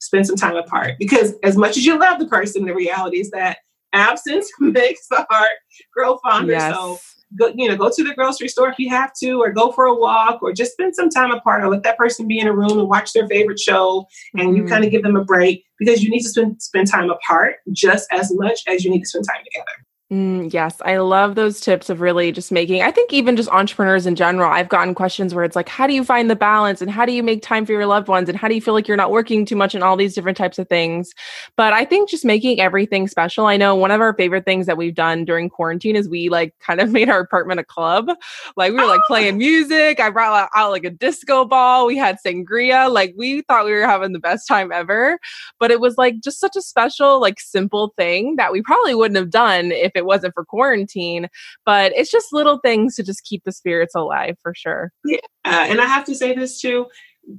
spend 0.00 0.26
some 0.26 0.36
time 0.36 0.56
apart 0.56 0.94
because 0.98 1.34
as 1.42 1.56
much 1.56 1.76
as 1.76 1.84
you 1.84 1.98
love 1.98 2.18
the 2.18 2.26
person, 2.28 2.64
the 2.64 2.74
reality 2.74 3.18
is 3.18 3.30
that 3.30 3.58
absence 3.92 4.50
makes 4.60 5.08
the 5.08 5.26
heart 5.30 5.50
grow 5.92 6.18
fonder. 6.18 6.52
Yes. 6.52 6.74
So 6.74 6.98
go, 7.36 7.52
you 7.54 7.68
know, 7.68 7.76
go 7.76 7.90
to 7.94 8.04
the 8.04 8.14
grocery 8.14 8.48
store 8.48 8.68
if 8.68 8.78
you 8.78 8.88
have 8.90 9.12
to, 9.22 9.40
or 9.40 9.52
go 9.52 9.72
for 9.72 9.86
a 9.86 9.94
walk, 9.94 10.42
or 10.42 10.52
just 10.52 10.72
spend 10.72 10.94
some 10.94 11.10
time 11.10 11.30
apart, 11.30 11.62
or 11.62 11.68
let 11.68 11.82
that 11.82 11.98
person 11.98 12.26
be 12.26 12.38
in 12.38 12.46
a 12.46 12.54
room 12.54 12.78
and 12.78 12.88
watch 12.88 13.12
their 13.12 13.26
favorite 13.28 13.58
show, 13.58 14.06
and 14.34 14.48
mm-hmm. 14.48 14.56
you 14.56 14.64
kind 14.64 14.84
of 14.84 14.90
give 14.90 15.02
them 15.02 15.16
a 15.16 15.24
break 15.24 15.64
because 15.78 16.02
you 16.02 16.10
need 16.10 16.22
to 16.22 16.28
spend 16.28 16.62
spend 16.62 16.86
time 16.86 17.10
apart 17.10 17.56
just 17.72 18.08
as 18.12 18.32
much 18.34 18.60
as 18.66 18.84
you 18.84 18.90
need 18.90 19.00
to 19.00 19.06
spend 19.06 19.24
time 19.26 19.42
together. 19.44 19.87
Mm, 20.10 20.50
yes, 20.54 20.80
I 20.86 20.96
love 20.96 21.34
those 21.34 21.60
tips 21.60 21.90
of 21.90 22.00
really 22.00 22.32
just 22.32 22.50
making. 22.50 22.80
I 22.80 22.90
think 22.90 23.12
even 23.12 23.36
just 23.36 23.50
entrepreneurs 23.50 24.06
in 24.06 24.16
general, 24.16 24.50
I've 24.50 24.70
gotten 24.70 24.94
questions 24.94 25.34
where 25.34 25.44
it's 25.44 25.54
like, 25.54 25.68
how 25.68 25.86
do 25.86 25.92
you 25.92 26.02
find 26.02 26.30
the 26.30 26.36
balance 26.36 26.80
and 26.80 26.90
how 26.90 27.04
do 27.04 27.12
you 27.12 27.22
make 27.22 27.42
time 27.42 27.66
for 27.66 27.72
your 27.72 27.84
loved 27.84 28.08
ones 28.08 28.26
and 28.26 28.38
how 28.38 28.48
do 28.48 28.54
you 28.54 28.62
feel 28.62 28.72
like 28.72 28.88
you're 28.88 28.96
not 28.96 29.10
working 29.10 29.44
too 29.44 29.54
much 29.54 29.74
and 29.74 29.84
all 29.84 29.98
these 29.98 30.14
different 30.14 30.38
types 30.38 30.58
of 30.58 30.66
things. 30.66 31.12
But 31.56 31.74
I 31.74 31.84
think 31.84 32.08
just 32.08 32.24
making 32.24 32.58
everything 32.58 33.06
special. 33.06 33.44
I 33.44 33.58
know 33.58 33.76
one 33.76 33.90
of 33.90 34.00
our 34.00 34.14
favorite 34.14 34.46
things 34.46 34.64
that 34.64 34.78
we've 34.78 34.94
done 34.94 35.26
during 35.26 35.50
quarantine 35.50 35.94
is 35.94 36.08
we 36.08 36.30
like 36.30 36.58
kind 36.58 36.80
of 36.80 36.90
made 36.98 37.10
our 37.10 37.20
apartment 37.20 37.60
a 37.60 37.64
club. 37.64 38.08
Like 38.56 38.72
we 38.72 38.78
were 38.78 38.86
like 38.86 39.02
playing 39.08 39.36
music. 39.36 40.00
I 40.00 40.08
brought 40.08 40.32
out, 40.32 40.48
out 40.56 40.70
like 40.70 40.84
a 40.84 40.90
disco 40.90 41.44
ball. 41.44 41.84
We 41.84 41.98
had 41.98 42.16
sangria. 42.24 42.90
Like 42.90 43.12
we 43.18 43.42
thought 43.42 43.66
we 43.66 43.72
were 43.72 43.86
having 43.86 44.14
the 44.14 44.20
best 44.20 44.48
time 44.48 44.72
ever. 44.72 45.18
But 45.58 45.70
it 45.70 45.80
was 45.80 45.98
like 45.98 46.20
just 46.20 46.40
such 46.40 46.56
a 46.56 46.62
special, 46.62 47.20
like 47.20 47.38
simple 47.40 47.92
thing 47.98 48.36
that 48.36 48.52
we 48.52 48.62
probably 48.62 48.94
wouldn't 48.94 49.18
have 49.18 49.28
done 49.28 49.70
if 49.70 49.92
it 49.98 50.06
wasn't 50.06 50.34
for 50.34 50.44
quarantine. 50.44 51.28
But 51.66 51.92
it's 51.94 52.10
just 52.10 52.32
little 52.32 52.58
things 52.58 52.96
to 52.96 53.02
just 53.02 53.24
keep 53.24 53.44
the 53.44 53.52
spirits 53.52 53.94
alive 53.94 54.36
for 54.42 54.54
sure. 54.54 54.90
Yeah. 55.04 55.18
Uh, 55.44 55.66
and 55.68 55.80
I 55.80 55.86
have 55.86 56.04
to 56.06 56.14
say 56.14 56.34
this 56.34 56.60
too 56.60 56.86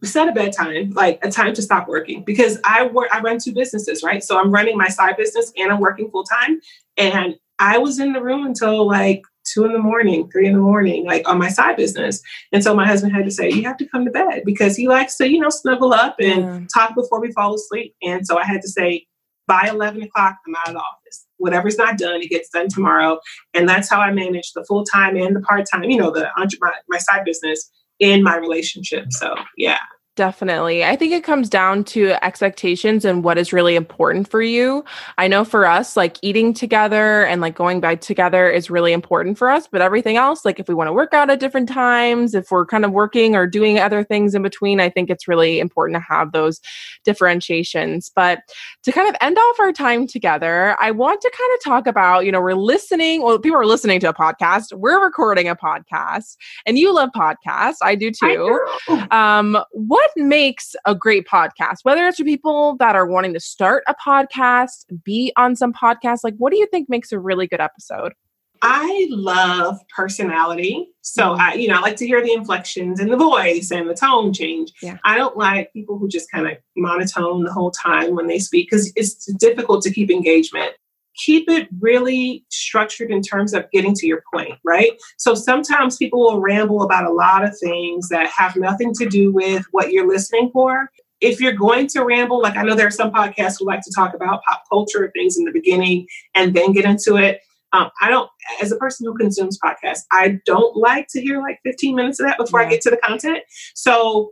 set 0.03 0.27
a 0.27 0.31
bedtime, 0.31 0.91
like 0.91 1.19
a 1.23 1.31
time 1.31 1.53
to 1.53 1.61
stop 1.61 1.87
working 1.87 2.23
because 2.23 2.59
I 2.63 2.87
work, 2.87 3.09
I 3.11 3.21
run 3.21 3.39
two 3.39 3.53
businesses, 3.53 4.03
right? 4.03 4.23
So 4.23 4.39
I'm 4.39 4.51
running 4.51 4.77
my 4.77 4.87
side 4.87 5.17
business 5.17 5.51
and 5.57 5.71
I'm 5.71 5.79
working 5.79 6.11
full 6.11 6.23
time. 6.23 6.59
And 6.97 7.35
I 7.59 7.77
was 7.77 7.99
in 7.99 8.13
the 8.13 8.21
room 8.21 8.45
until 8.45 8.87
like 8.87 9.23
two 9.45 9.65
in 9.65 9.73
the 9.73 9.79
morning, 9.79 10.29
three 10.31 10.47
in 10.47 10.53
the 10.53 10.59
morning, 10.59 11.05
like 11.05 11.27
on 11.27 11.37
my 11.37 11.49
side 11.49 11.75
business. 11.75 12.21
And 12.51 12.63
so 12.63 12.75
my 12.75 12.85
husband 12.85 13.13
had 13.13 13.25
to 13.25 13.31
say, 13.31 13.49
You 13.49 13.63
have 13.63 13.77
to 13.77 13.85
come 13.87 14.05
to 14.05 14.11
bed 14.11 14.43
because 14.45 14.75
he 14.75 14.87
likes 14.87 15.17
to, 15.17 15.29
you 15.29 15.39
know, 15.39 15.49
snuggle 15.49 15.93
up 15.93 16.15
and 16.19 16.41
yeah. 16.41 16.61
talk 16.73 16.95
before 16.95 17.19
we 17.19 17.31
fall 17.31 17.55
asleep. 17.55 17.95
And 18.01 18.25
so 18.27 18.37
I 18.37 18.45
had 18.45 18.61
to 18.61 18.69
say, 18.69 19.05
By 19.47 19.69
11 19.71 20.03
o'clock, 20.03 20.37
I'm 20.47 20.55
out 20.55 20.67
of 20.69 20.73
the 20.75 20.79
office 20.79 21.25
whatever's 21.39 21.77
not 21.77 21.97
done, 21.97 22.21
it 22.21 22.29
gets 22.29 22.49
done 22.49 22.69
tomorrow. 22.69 23.19
And 23.53 23.67
that's 23.67 23.89
how 23.89 23.99
I 23.99 24.11
manage 24.11 24.53
the 24.53 24.63
full 24.65 24.83
time 24.85 25.15
and 25.17 25.35
the 25.35 25.41
part 25.41 25.65
time, 25.71 25.83
you 25.83 25.97
know, 25.97 26.11
the 26.11 26.29
my, 26.61 26.71
my 26.87 26.97
side 26.99 27.25
business 27.25 27.69
in 27.99 28.23
my 28.23 28.37
relationship. 28.37 29.11
So 29.11 29.35
yeah. 29.57 29.79
Definitely. 30.19 30.83
I 30.83 30.97
think 30.97 31.13
it 31.13 31.23
comes 31.23 31.47
down 31.47 31.85
to 31.85 32.21
expectations 32.21 33.05
and 33.05 33.23
what 33.23 33.37
is 33.37 33.53
really 33.53 33.77
important 33.77 34.29
for 34.29 34.41
you. 34.41 34.83
I 35.17 35.29
know 35.29 35.45
for 35.45 35.65
us, 35.65 35.95
like 35.95 36.17
eating 36.21 36.53
together 36.53 37.23
and 37.23 37.39
like 37.39 37.55
going 37.55 37.79
by 37.79 37.95
together 37.95 38.49
is 38.49 38.69
really 38.69 38.91
important 38.91 39.37
for 39.37 39.49
us, 39.49 39.69
but 39.71 39.81
everything 39.81 40.17
else, 40.17 40.43
like 40.43 40.59
if 40.59 40.67
we 40.67 40.73
want 40.73 40.89
to 40.89 40.91
work 40.91 41.13
out 41.13 41.29
at 41.29 41.39
different 41.39 41.69
times, 41.69 42.35
if 42.35 42.51
we're 42.51 42.65
kind 42.65 42.83
of 42.83 42.91
working 42.91 43.33
or 43.33 43.47
doing 43.47 43.79
other 43.79 44.03
things 44.03 44.35
in 44.35 44.41
between, 44.41 44.81
I 44.81 44.89
think 44.89 45.09
it's 45.09 45.25
really 45.25 45.57
important 45.57 45.95
to 45.95 46.05
have 46.13 46.33
those 46.33 46.59
differentiations. 47.05 48.11
But 48.13 48.39
to 48.83 48.91
kind 48.91 49.07
of 49.07 49.15
end 49.21 49.37
off 49.37 49.57
our 49.61 49.71
time 49.71 50.05
together, 50.05 50.75
I 50.81 50.91
want 50.91 51.21
to 51.21 51.31
kind 51.31 51.53
of 51.53 51.63
talk 51.63 51.87
about, 51.87 52.25
you 52.25 52.33
know, 52.33 52.41
we're 52.41 52.55
listening, 52.55 53.21
well, 53.21 53.39
people 53.39 53.57
are 53.57 53.65
listening 53.65 54.01
to 54.01 54.09
a 54.09 54.13
podcast, 54.13 54.73
we're 54.73 55.01
recording 55.01 55.47
a 55.47 55.55
podcast, 55.55 56.35
and 56.65 56.77
you 56.77 56.93
love 56.93 57.11
podcasts. 57.15 57.77
I 57.81 57.95
do 57.95 58.11
too. 58.11 58.67
I 58.89 59.39
um, 59.39 59.57
what 59.71 60.08
what 60.15 60.25
makes 60.25 60.75
a 60.85 60.95
great 60.95 61.27
podcast? 61.27 61.77
Whether 61.83 62.07
it's 62.07 62.17
for 62.17 62.23
people 62.23 62.75
that 62.77 62.95
are 62.95 63.05
wanting 63.05 63.33
to 63.33 63.39
start 63.39 63.83
a 63.87 63.95
podcast, 63.95 64.85
be 65.03 65.31
on 65.37 65.55
some 65.55 65.73
podcast, 65.73 66.19
like 66.23 66.35
what 66.37 66.51
do 66.51 66.59
you 66.59 66.67
think 66.67 66.89
makes 66.89 67.11
a 67.11 67.19
really 67.19 67.47
good 67.47 67.59
episode? 67.59 68.13
I 68.61 69.07
love 69.09 69.79
personality. 69.95 70.89
So 71.01 71.23
mm-hmm. 71.23 71.41
I, 71.41 71.53
you 71.53 71.69
know, 71.69 71.75
I 71.75 71.79
like 71.79 71.95
to 71.97 72.07
hear 72.07 72.21
the 72.21 72.33
inflections 72.33 72.99
and 72.99 73.09
the 73.09 73.15
voice 73.15 73.71
and 73.71 73.89
the 73.89 73.93
tone 73.93 74.33
change. 74.33 74.73
Yeah. 74.81 74.97
I 75.05 75.17
don't 75.17 75.37
like 75.37 75.71
people 75.71 75.97
who 75.97 76.09
just 76.09 76.29
kind 76.29 76.45
of 76.45 76.57
monotone 76.75 77.45
the 77.45 77.53
whole 77.53 77.71
time 77.71 78.15
when 78.15 78.27
they 78.27 78.39
speak 78.39 78.69
because 78.69 78.91
it's 78.97 79.31
difficult 79.33 79.81
to 79.83 79.91
keep 79.91 80.11
engagement 80.11 80.73
keep 81.19 81.49
it 81.49 81.67
really 81.79 82.45
structured 82.49 83.11
in 83.11 83.21
terms 83.21 83.53
of 83.53 83.69
getting 83.71 83.93
to 83.93 84.07
your 84.07 84.23
point, 84.33 84.53
right? 84.63 84.91
So 85.17 85.35
sometimes 85.35 85.97
people 85.97 86.19
will 86.19 86.39
ramble 86.39 86.83
about 86.83 87.05
a 87.05 87.11
lot 87.11 87.43
of 87.43 87.57
things 87.59 88.09
that 88.09 88.27
have 88.27 88.55
nothing 88.55 88.93
to 88.95 89.07
do 89.07 89.31
with 89.31 89.65
what 89.71 89.91
you're 89.91 90.07
listening 90.07 90.49
for. 90.51 90.89
If 91.21 91.41
you're 91.41 91.53
going 91.53 91.87
to 91.87 92.05
ramble, 92.05 92.41
like 92.41 92.55
I 92.55 92.63
know 92.63 92.75
there 92.75 92.87
are 92.87 92.91
some 92.91 93.11
podcasts 93.11 93.57
who 93.59 93.65
like 93.65 93.81
to 93.81 93.91
talk 93.93 94.13
about 94.13 94.41
pop 94.43 94.63
culture 94.69 95.11
things 95.13 95.37
in 95.37 95.43
the 95.43 95.51
beginning 95.51 96.07
and 96.33 96.53
then 96.53 96.71
get 96.71 96.85
into 96.85 97.17
it. 97.17 97.41
Um, 97.73 97.89
I 98.01 98.09
don't, 98.09 98.29
as 98.61 98.71
a 98.71 98.77
person 98.77 99.05
who 99.05 99.15
consumes 99.15 99.59
podcasts, 99.59 100.03
I 100.11 100.39
don't 100.45 100.75
like 100.75 101.07
to 101.09 101.21
hear 101.21 101.39
like 101.39 101.59
15 101.63 101.95
minutes 101.95 102.19
of 102.19 102.25
that 102.25 102.37
before 102.37 102.61
yeah. 102.61 102.67
I 102.67 102.69
get 102.71 102.81
to 102.81 102.89
the 102.89 102.97
content. 102.97 103.39
So 103.75 104.31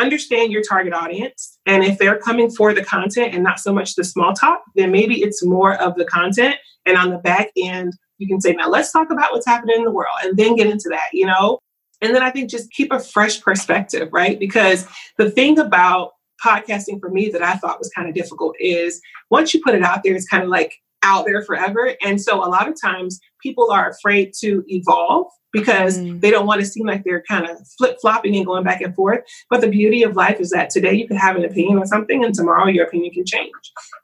understand 0.00 0.52
your 0.52 0.62
target 0.62 0.92
audience. 0.92 1.58
And 1.66 1.84
if 1.84 1.98
they're 1.98 2.18
coming 2.18 2.50
for 2.50 2.72
the 2.74 2.84
content 2.84 3.34
and 3.34 3.42
not 3.42 3.60
so 3.60 3.72
much 3.72 3.94
the 3.94 4.04
small 4.04 4.32
talk, 4.32 4.62
then 4.74 4.90
maybe 4.90 5.22
it's 5.22 5.44
more 5.44 5.74
of 5.74 5.96
the 5.96 6.04
content. 6.04 6.56
And 6.86 6.96
on 6.96 7.10
the 7.10 7.18
back 7.18 7.48
end, 7.56 7.92
you 8.18 8.26
can 8.26 8.40
say, 8.40 8.52
now 8.52 8.68
let's 8.68 8.92
talk 8.92 9.10
about 9.10 9.32
what's 9.32 9.46
happening 9.46 9.76
in 9.76 9.84
the 9.84 9.90
world 9.90 10.08
and 10.22 10.36
then 10.36 10.56
get 10.56 10.66
into 10.66 10.88
that, 10.90 11.08
you 11.12 11.26
know? 11.26 11.58
And 12.00 12.14
then 12.14 12.22
I 12.22 12.30
think 12.30 12.50
just 12.50 12.70
keep 12.72 12.92
a 12.92 12.98
fresh 12.98 13.40
perspective, 13.40 14.08
right? 14.12 14.38
Because 14.38 14.86
the 15.18 15.30
thing 15.30 15.58
about 15.58 16.12
podcasting 16.44 16.98
for 17.00 17.10
me 17.10 17.28
that 17.28 17.42
I 17.42 17.54
thought 17.54 17.78
was 17.78 17.90
kind 17.94 18.08
of 18.08 18.14
difficult 18.14 18.56
is 18.58 19.00
once 19.30 19.52
you 19.52 19.60
put 19.62 19.74
it 19.74 19.82
out 19.82 20.02
there, 20.02 20.14
it's 20.14 20.28
kind 20.28 20.42
of 20.42 20.48
like 20.48 20.74
out 21.02 21.26
there 21.26 21.42
forever. 21.42 21.94
And 22.02 22.20
so 22.20 22.44
a 22.44 22.48
lot 22.48 22.68
of 22.68 22.74
times 22.80 23.20
people 23.42 23.70
are 23.70 23.90
afraid 23.90 24.32
to 24.40 24.64
evolve 24.68 25.26
because 25.52 25.98
mm. 25.98 26.20
they 26.20 26.30
don't 26.30 26.46
want 26.46 26.60
to 26.60 26.66
seem 26.66 26.86
like 26.86 27.04
they're 27.04 27.22
kind 27.28 27.48
of 27.48 27.58
flip 27.78 27.98
flopping 28.00 28.36
and 28.36 28.46
going 28.46 28.64
back 28.64 28.80
and 28.80 28.94
forth. 28.94 29.20
But 29.48 29.60
the 29.60 29.68
beauty 29.68 30.02
of 30.02 30.16
life 30.16 30.40
is 30.40 30.50
that 30.50 30.70
today 30.70 30.94
you 30.94 31.06
can 31.06 31.16
have 31.16 31.36
an 31.36 31.44
opinion 31.44 31.78
on 31.78 31.86
something 31.86 32.24
and 32.24 32.34
tomorrow 32.34 32.66
your 32.66 32.86
opinion 32.86 33.12
can 33.12 33.24
change. 33.26 33.52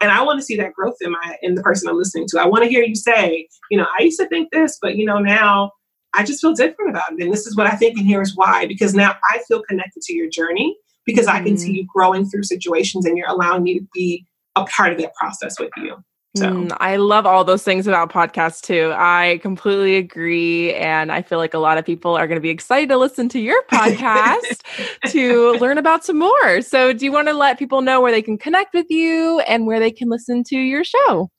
And 0.01 0.11
I 0.11 0.23
want 0.23 0.39
to 0.39 0.45
see 0.45 0.57
that 0.57 0.75
growth 0.75 0.97
in 1.01 1.13
my 1.13 1.37
in 1.43 1.55
the 1.55 1.63
person 1.63 1.89
I'm 1.89 1.99
listening 1.99 2.27
to. 2.29 2.41
I 2.41 2.47
want 2.47 2.65
to 2.65 2.71
hear 2.71 2.83
you 2.83 2.95
say, 2.95 3.49
you 3.71 3.79
know, 3.79 3.87
I 3.99 4.03
used 4.03 4.21
to 4.21 4.29
think 4.29 4.51
this, 4.51 4.79
but 4.81 4.97
you 4.97 5.05
know, 5.05 5.19
now 5.19 5.73
I 6.15 6.25
just 6.25 6.41
feel 6.41 6.55
different 6.55 6.91
about 6.91 7.13
it. 7.13 7.23
And 7.23 7.33
this 7.33 7.47
is 7.47 7.57
what 7.57 7.67
I 7.67 7.77
think 7.77 7.99
and 7.99 8.07
here's 8.07 8.35
why. 8.35 8.67
Because 8.67 8.95
now 8.95 9.17
I 9.31 9.43
feel 9.47 9.63
connected 9.63 10.03
to 10.03 10.15
your 10.15 10.29
journey 10.31 10.77
because 11.05 11.27
I 11.27 11.43
can 11.43 11.57
see 11.57 11.71
mm. 11.71 11.77
you 11.77 11.87
growing 11.95 12.29
through 12.29 12.43
situations 12.43 13.07
and 13.07 13.17
you're 13.17 13.29
allowing 13.29 13.63
me 13.63 13.79
to 13.79 13.87
be 13.95 14.27
a 14.57 14.65
part 14.65 14.93
of 14.93 14.99
that 14.99 15.15
process 15.15 15.61
with 15.61 15.71
you. 15.77 15.97
So 16.37 16.51
mm, 16.51 16.77
I 16.81 16.97
love 16.97 17.25
all 17.25 17.45
those 17.45 17.63
things 17.63 17.87
about 17.87 18.13
podcasts 18.13 18.61
too. 18.61 18.93
I 18.95 19.39
completely 19.43 19.97
agree. 19.97 20.75
And 20.75 21.11
I 21.11 21.23
feel 21.23 21.39
like 21.39 21.55
a 21.55 21.59
lot 21.59 21.79
of 21.79 21.87
people 21.87 22.15
are 22.15 22.27
going 22.27 22.37
to 22.37 22.43
be 22.43 22.51
excited 22.51 22.91
to 22.91 22.99
listen 22.99 23.29
to 23.31 23.41
your 23.41 23.63
podcast 23.73 24.63
to 25.13 25.53
learn 25.53 25.79
about 25.79 26.05
some 26.05 26.19
more. 26.19 26.61
So, 26.61 26.93
do 26.93 27.05
you 27.05 27.13
want 27.13 27.29
to 27.29 27.35
let 27.35 27.59
people 27.59 27.81
know 27.81 28.01
where 28.01 28.13
they 28.13 28.23
can 28.23 28.37
connect 28.37 28.75
with 28.75 28.87
you 28.91 29.41
and 29.41 29.67
where 29.67 29.81
they 29.81 29.91
can 29.91 30.11
listen 30.11 30.45
to 30.45 30.57
your 30.57 30.85
show? 30.85 31.31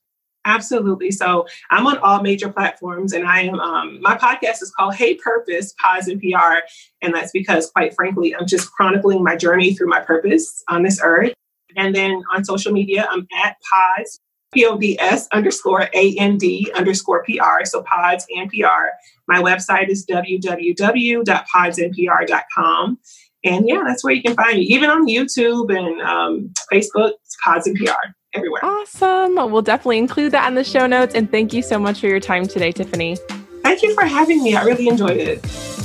Absolutely. 0.44 1.10
So 1.10 1.46
I'm 1.70 1.86
on 1.86 1.98
all 1.98 2.22
major 2.22 2.50
platforms, 2.50 3.12
and 3.12 3.26
I 3.26 3.42
am. 3.42 3.60
Um, 3.60 4.00
my 4.00 4.16
podcast 4.16 4.62
is 4.62 4.72
called 4.74 4.94
Hey 4.94 5.14
Purpose 5.14 5.74
Pods 5.78 6.08
and 6.08 6.20
PR, 6.20 6.60
and 7.02 7.14
that's 7.14 7.32
because, 7.32 7.70
quite 7.70 7.94
frankly, 7.94 8.34
I'm 8.34 8.46
just 8.46 8.72
chronicling 8.72 9.22
my 9.22 9.36
journey 9.36 9.74
through 9.74 9.88
my 9.88 10.00
purpose 10.00 10.64
on 10.68 10.82
this 10.82 11.00
earth. 11.02 11.34
And 11.76 11.94
then 11.94 12.22
on 12.34 12.44
social 12.44 12.72
media, 12.72 13.06
I'm 13.10 13.26
at 13.44 13.56
Pods 13.70 14.20
P-O-D-S 14.52 15.28
underscore 15.32 15.88
A-N-D 15.94 16.70
underscore 16.74 17.24
P-R, 17.24 17.64
so 17.64 17.82
pods 17.82 18.26
and 18.34 18.50
PR. 18.50 18.88
My 19.26 19.40
website 19.42 19.88
is 19.88 20.04
www.podsandpr.com. 20.06 22.98
And 23.44 23.68
yeah, 23.68 23.84
that's 23.86 24.02
where 24.02 24.12
you 24.12 24.22
can 24.22 24.34
find 24.34 24.58
me, 24.58 24.64
even 24.64 24.90
on 24.90 25.06
YouTube 25.06 25.72
and 25.76 26.00
um, 26.02 26.52
Facebook, 26.72 27.12
Pods 27.44 27.68
and 27.68 27.76
PR, 27.76 27.92
everywhere. 28.34 28.64
Awesome. 28.64 29.36
We'll 29.36 29.62
definitely 29.62 29.98
include 29.98 30.32
that 30.32 30.48
in 30.48 30.54
the 30.54 30.64
show 30.64 30.86
notes. 30.86 31.14
And 31.14 31.30
thank 31.30 31.52
you 31.52 31.62
so 31.62 31.78
much 31.78 32.00
for 32.00 32.08
your 32.08 32.20
time 32.20 32.48
today, 32.48 32.72
Tiffany. 32.72 33.16
Thank 33.62 33.82
you 33.82 33.94
for 33.94 34.04
having 34.04 34.42
me. 34.42 34.56
I 34.56 34.64
really 34.64 34.88
enjoyed 34.88 35.18
it. 35.18 35.77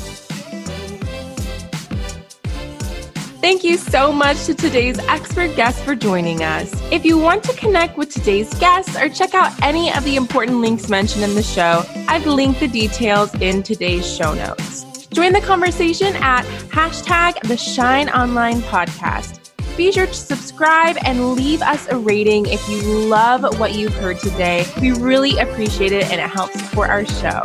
Thank 3.44 3.66
you 3.66 3.76
so 3.76 4.14
much 4.14 4.46
to 4.46 4.54
today's 4.54 4.98
expert 5.00 5.54
guest 5.58 5.84
for 5.84 5.96
joining 5.96 6.44
us. 6.44 6.72
If 6.94 7.04
you 7.04 7.18
want 7.18 7.44
to 7.44 7.54
connect 7.58 7.98
with 7.98 8.10
today's 8.10 8.54
guests 8.54 8.96
or 8.96 9.10
check 9.10 9.34
out 9.34 9.52
any 9.62 9.92
of 9.92 10.06
the 10.06 10.16
important 10.16 10.62
links 10.62 10.88
mentioned 10.88 11.26
in 11.26 11.36
the 11.36 11.44
show, 11.44 11.84
I've 12.08 12.26
linked 12.26 12.62
the 12.62 12.70
details 12.70 13.36
in 13.42 13.62
today's 13.62 14.08
show 14.08 14.34
notes. 14.34 15.08
Join 15.08 15.34
the 15.34 15.42
conversation 15.42 16.16
at 16.16 16.46
hashtag 16.70 17.38
the 17.46 17.58
Shine 17.58 18.08
Online 18.12 18.62
Podcast. 18.62 19.43
Be 19.76 19.92
sure 19.92 20.06
to 20.06 20.14
subscribe 20.14 20.98
and 21.04 21.34
leave 21.34 21.64
us 21.64 21.88
a 21.90 21.98
rating 21.98 22.46
if 22.46 22.68
you 22.70 22.82
love 22.84 23.60
what 23.60 23.74
you've 23.74 23.96
heard 23.96 24.20
today. 24.20 24.66
We 24.80 24.92
really 24.92 25.38
appreciate 25.40 25.92
it 25.92 26.12
and 26.12 26.22
it 26.22 26.30
helps 26.30 26.62
support 26.62 26.92
our 26.92 27.06
show. 27.06 27.42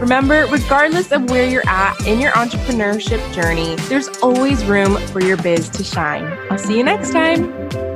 Remember, 0.00 0.46
regardless 0.46 1.12
of 1.12 1.30
where 1.30 1.48
you're 1.48 1.68
at 1.68 1.98
in 2.06 2.20
your 2.20 2.32
entrepreneurship 2.32 3.32
journey, 3.32 3.76
there's 3.88 4.08
always 4.18 4.64
room 4.64 4.96
for 5.08 5.22
your 5.22 5.36
biz 5.36 5.68
to 5.70 5.84
shine. 5.84 6.24
I'll 6.50 6.58
see 6.58 6.76
you 6.76 6.82
next 6.82 7.12
time. 7.12 7.87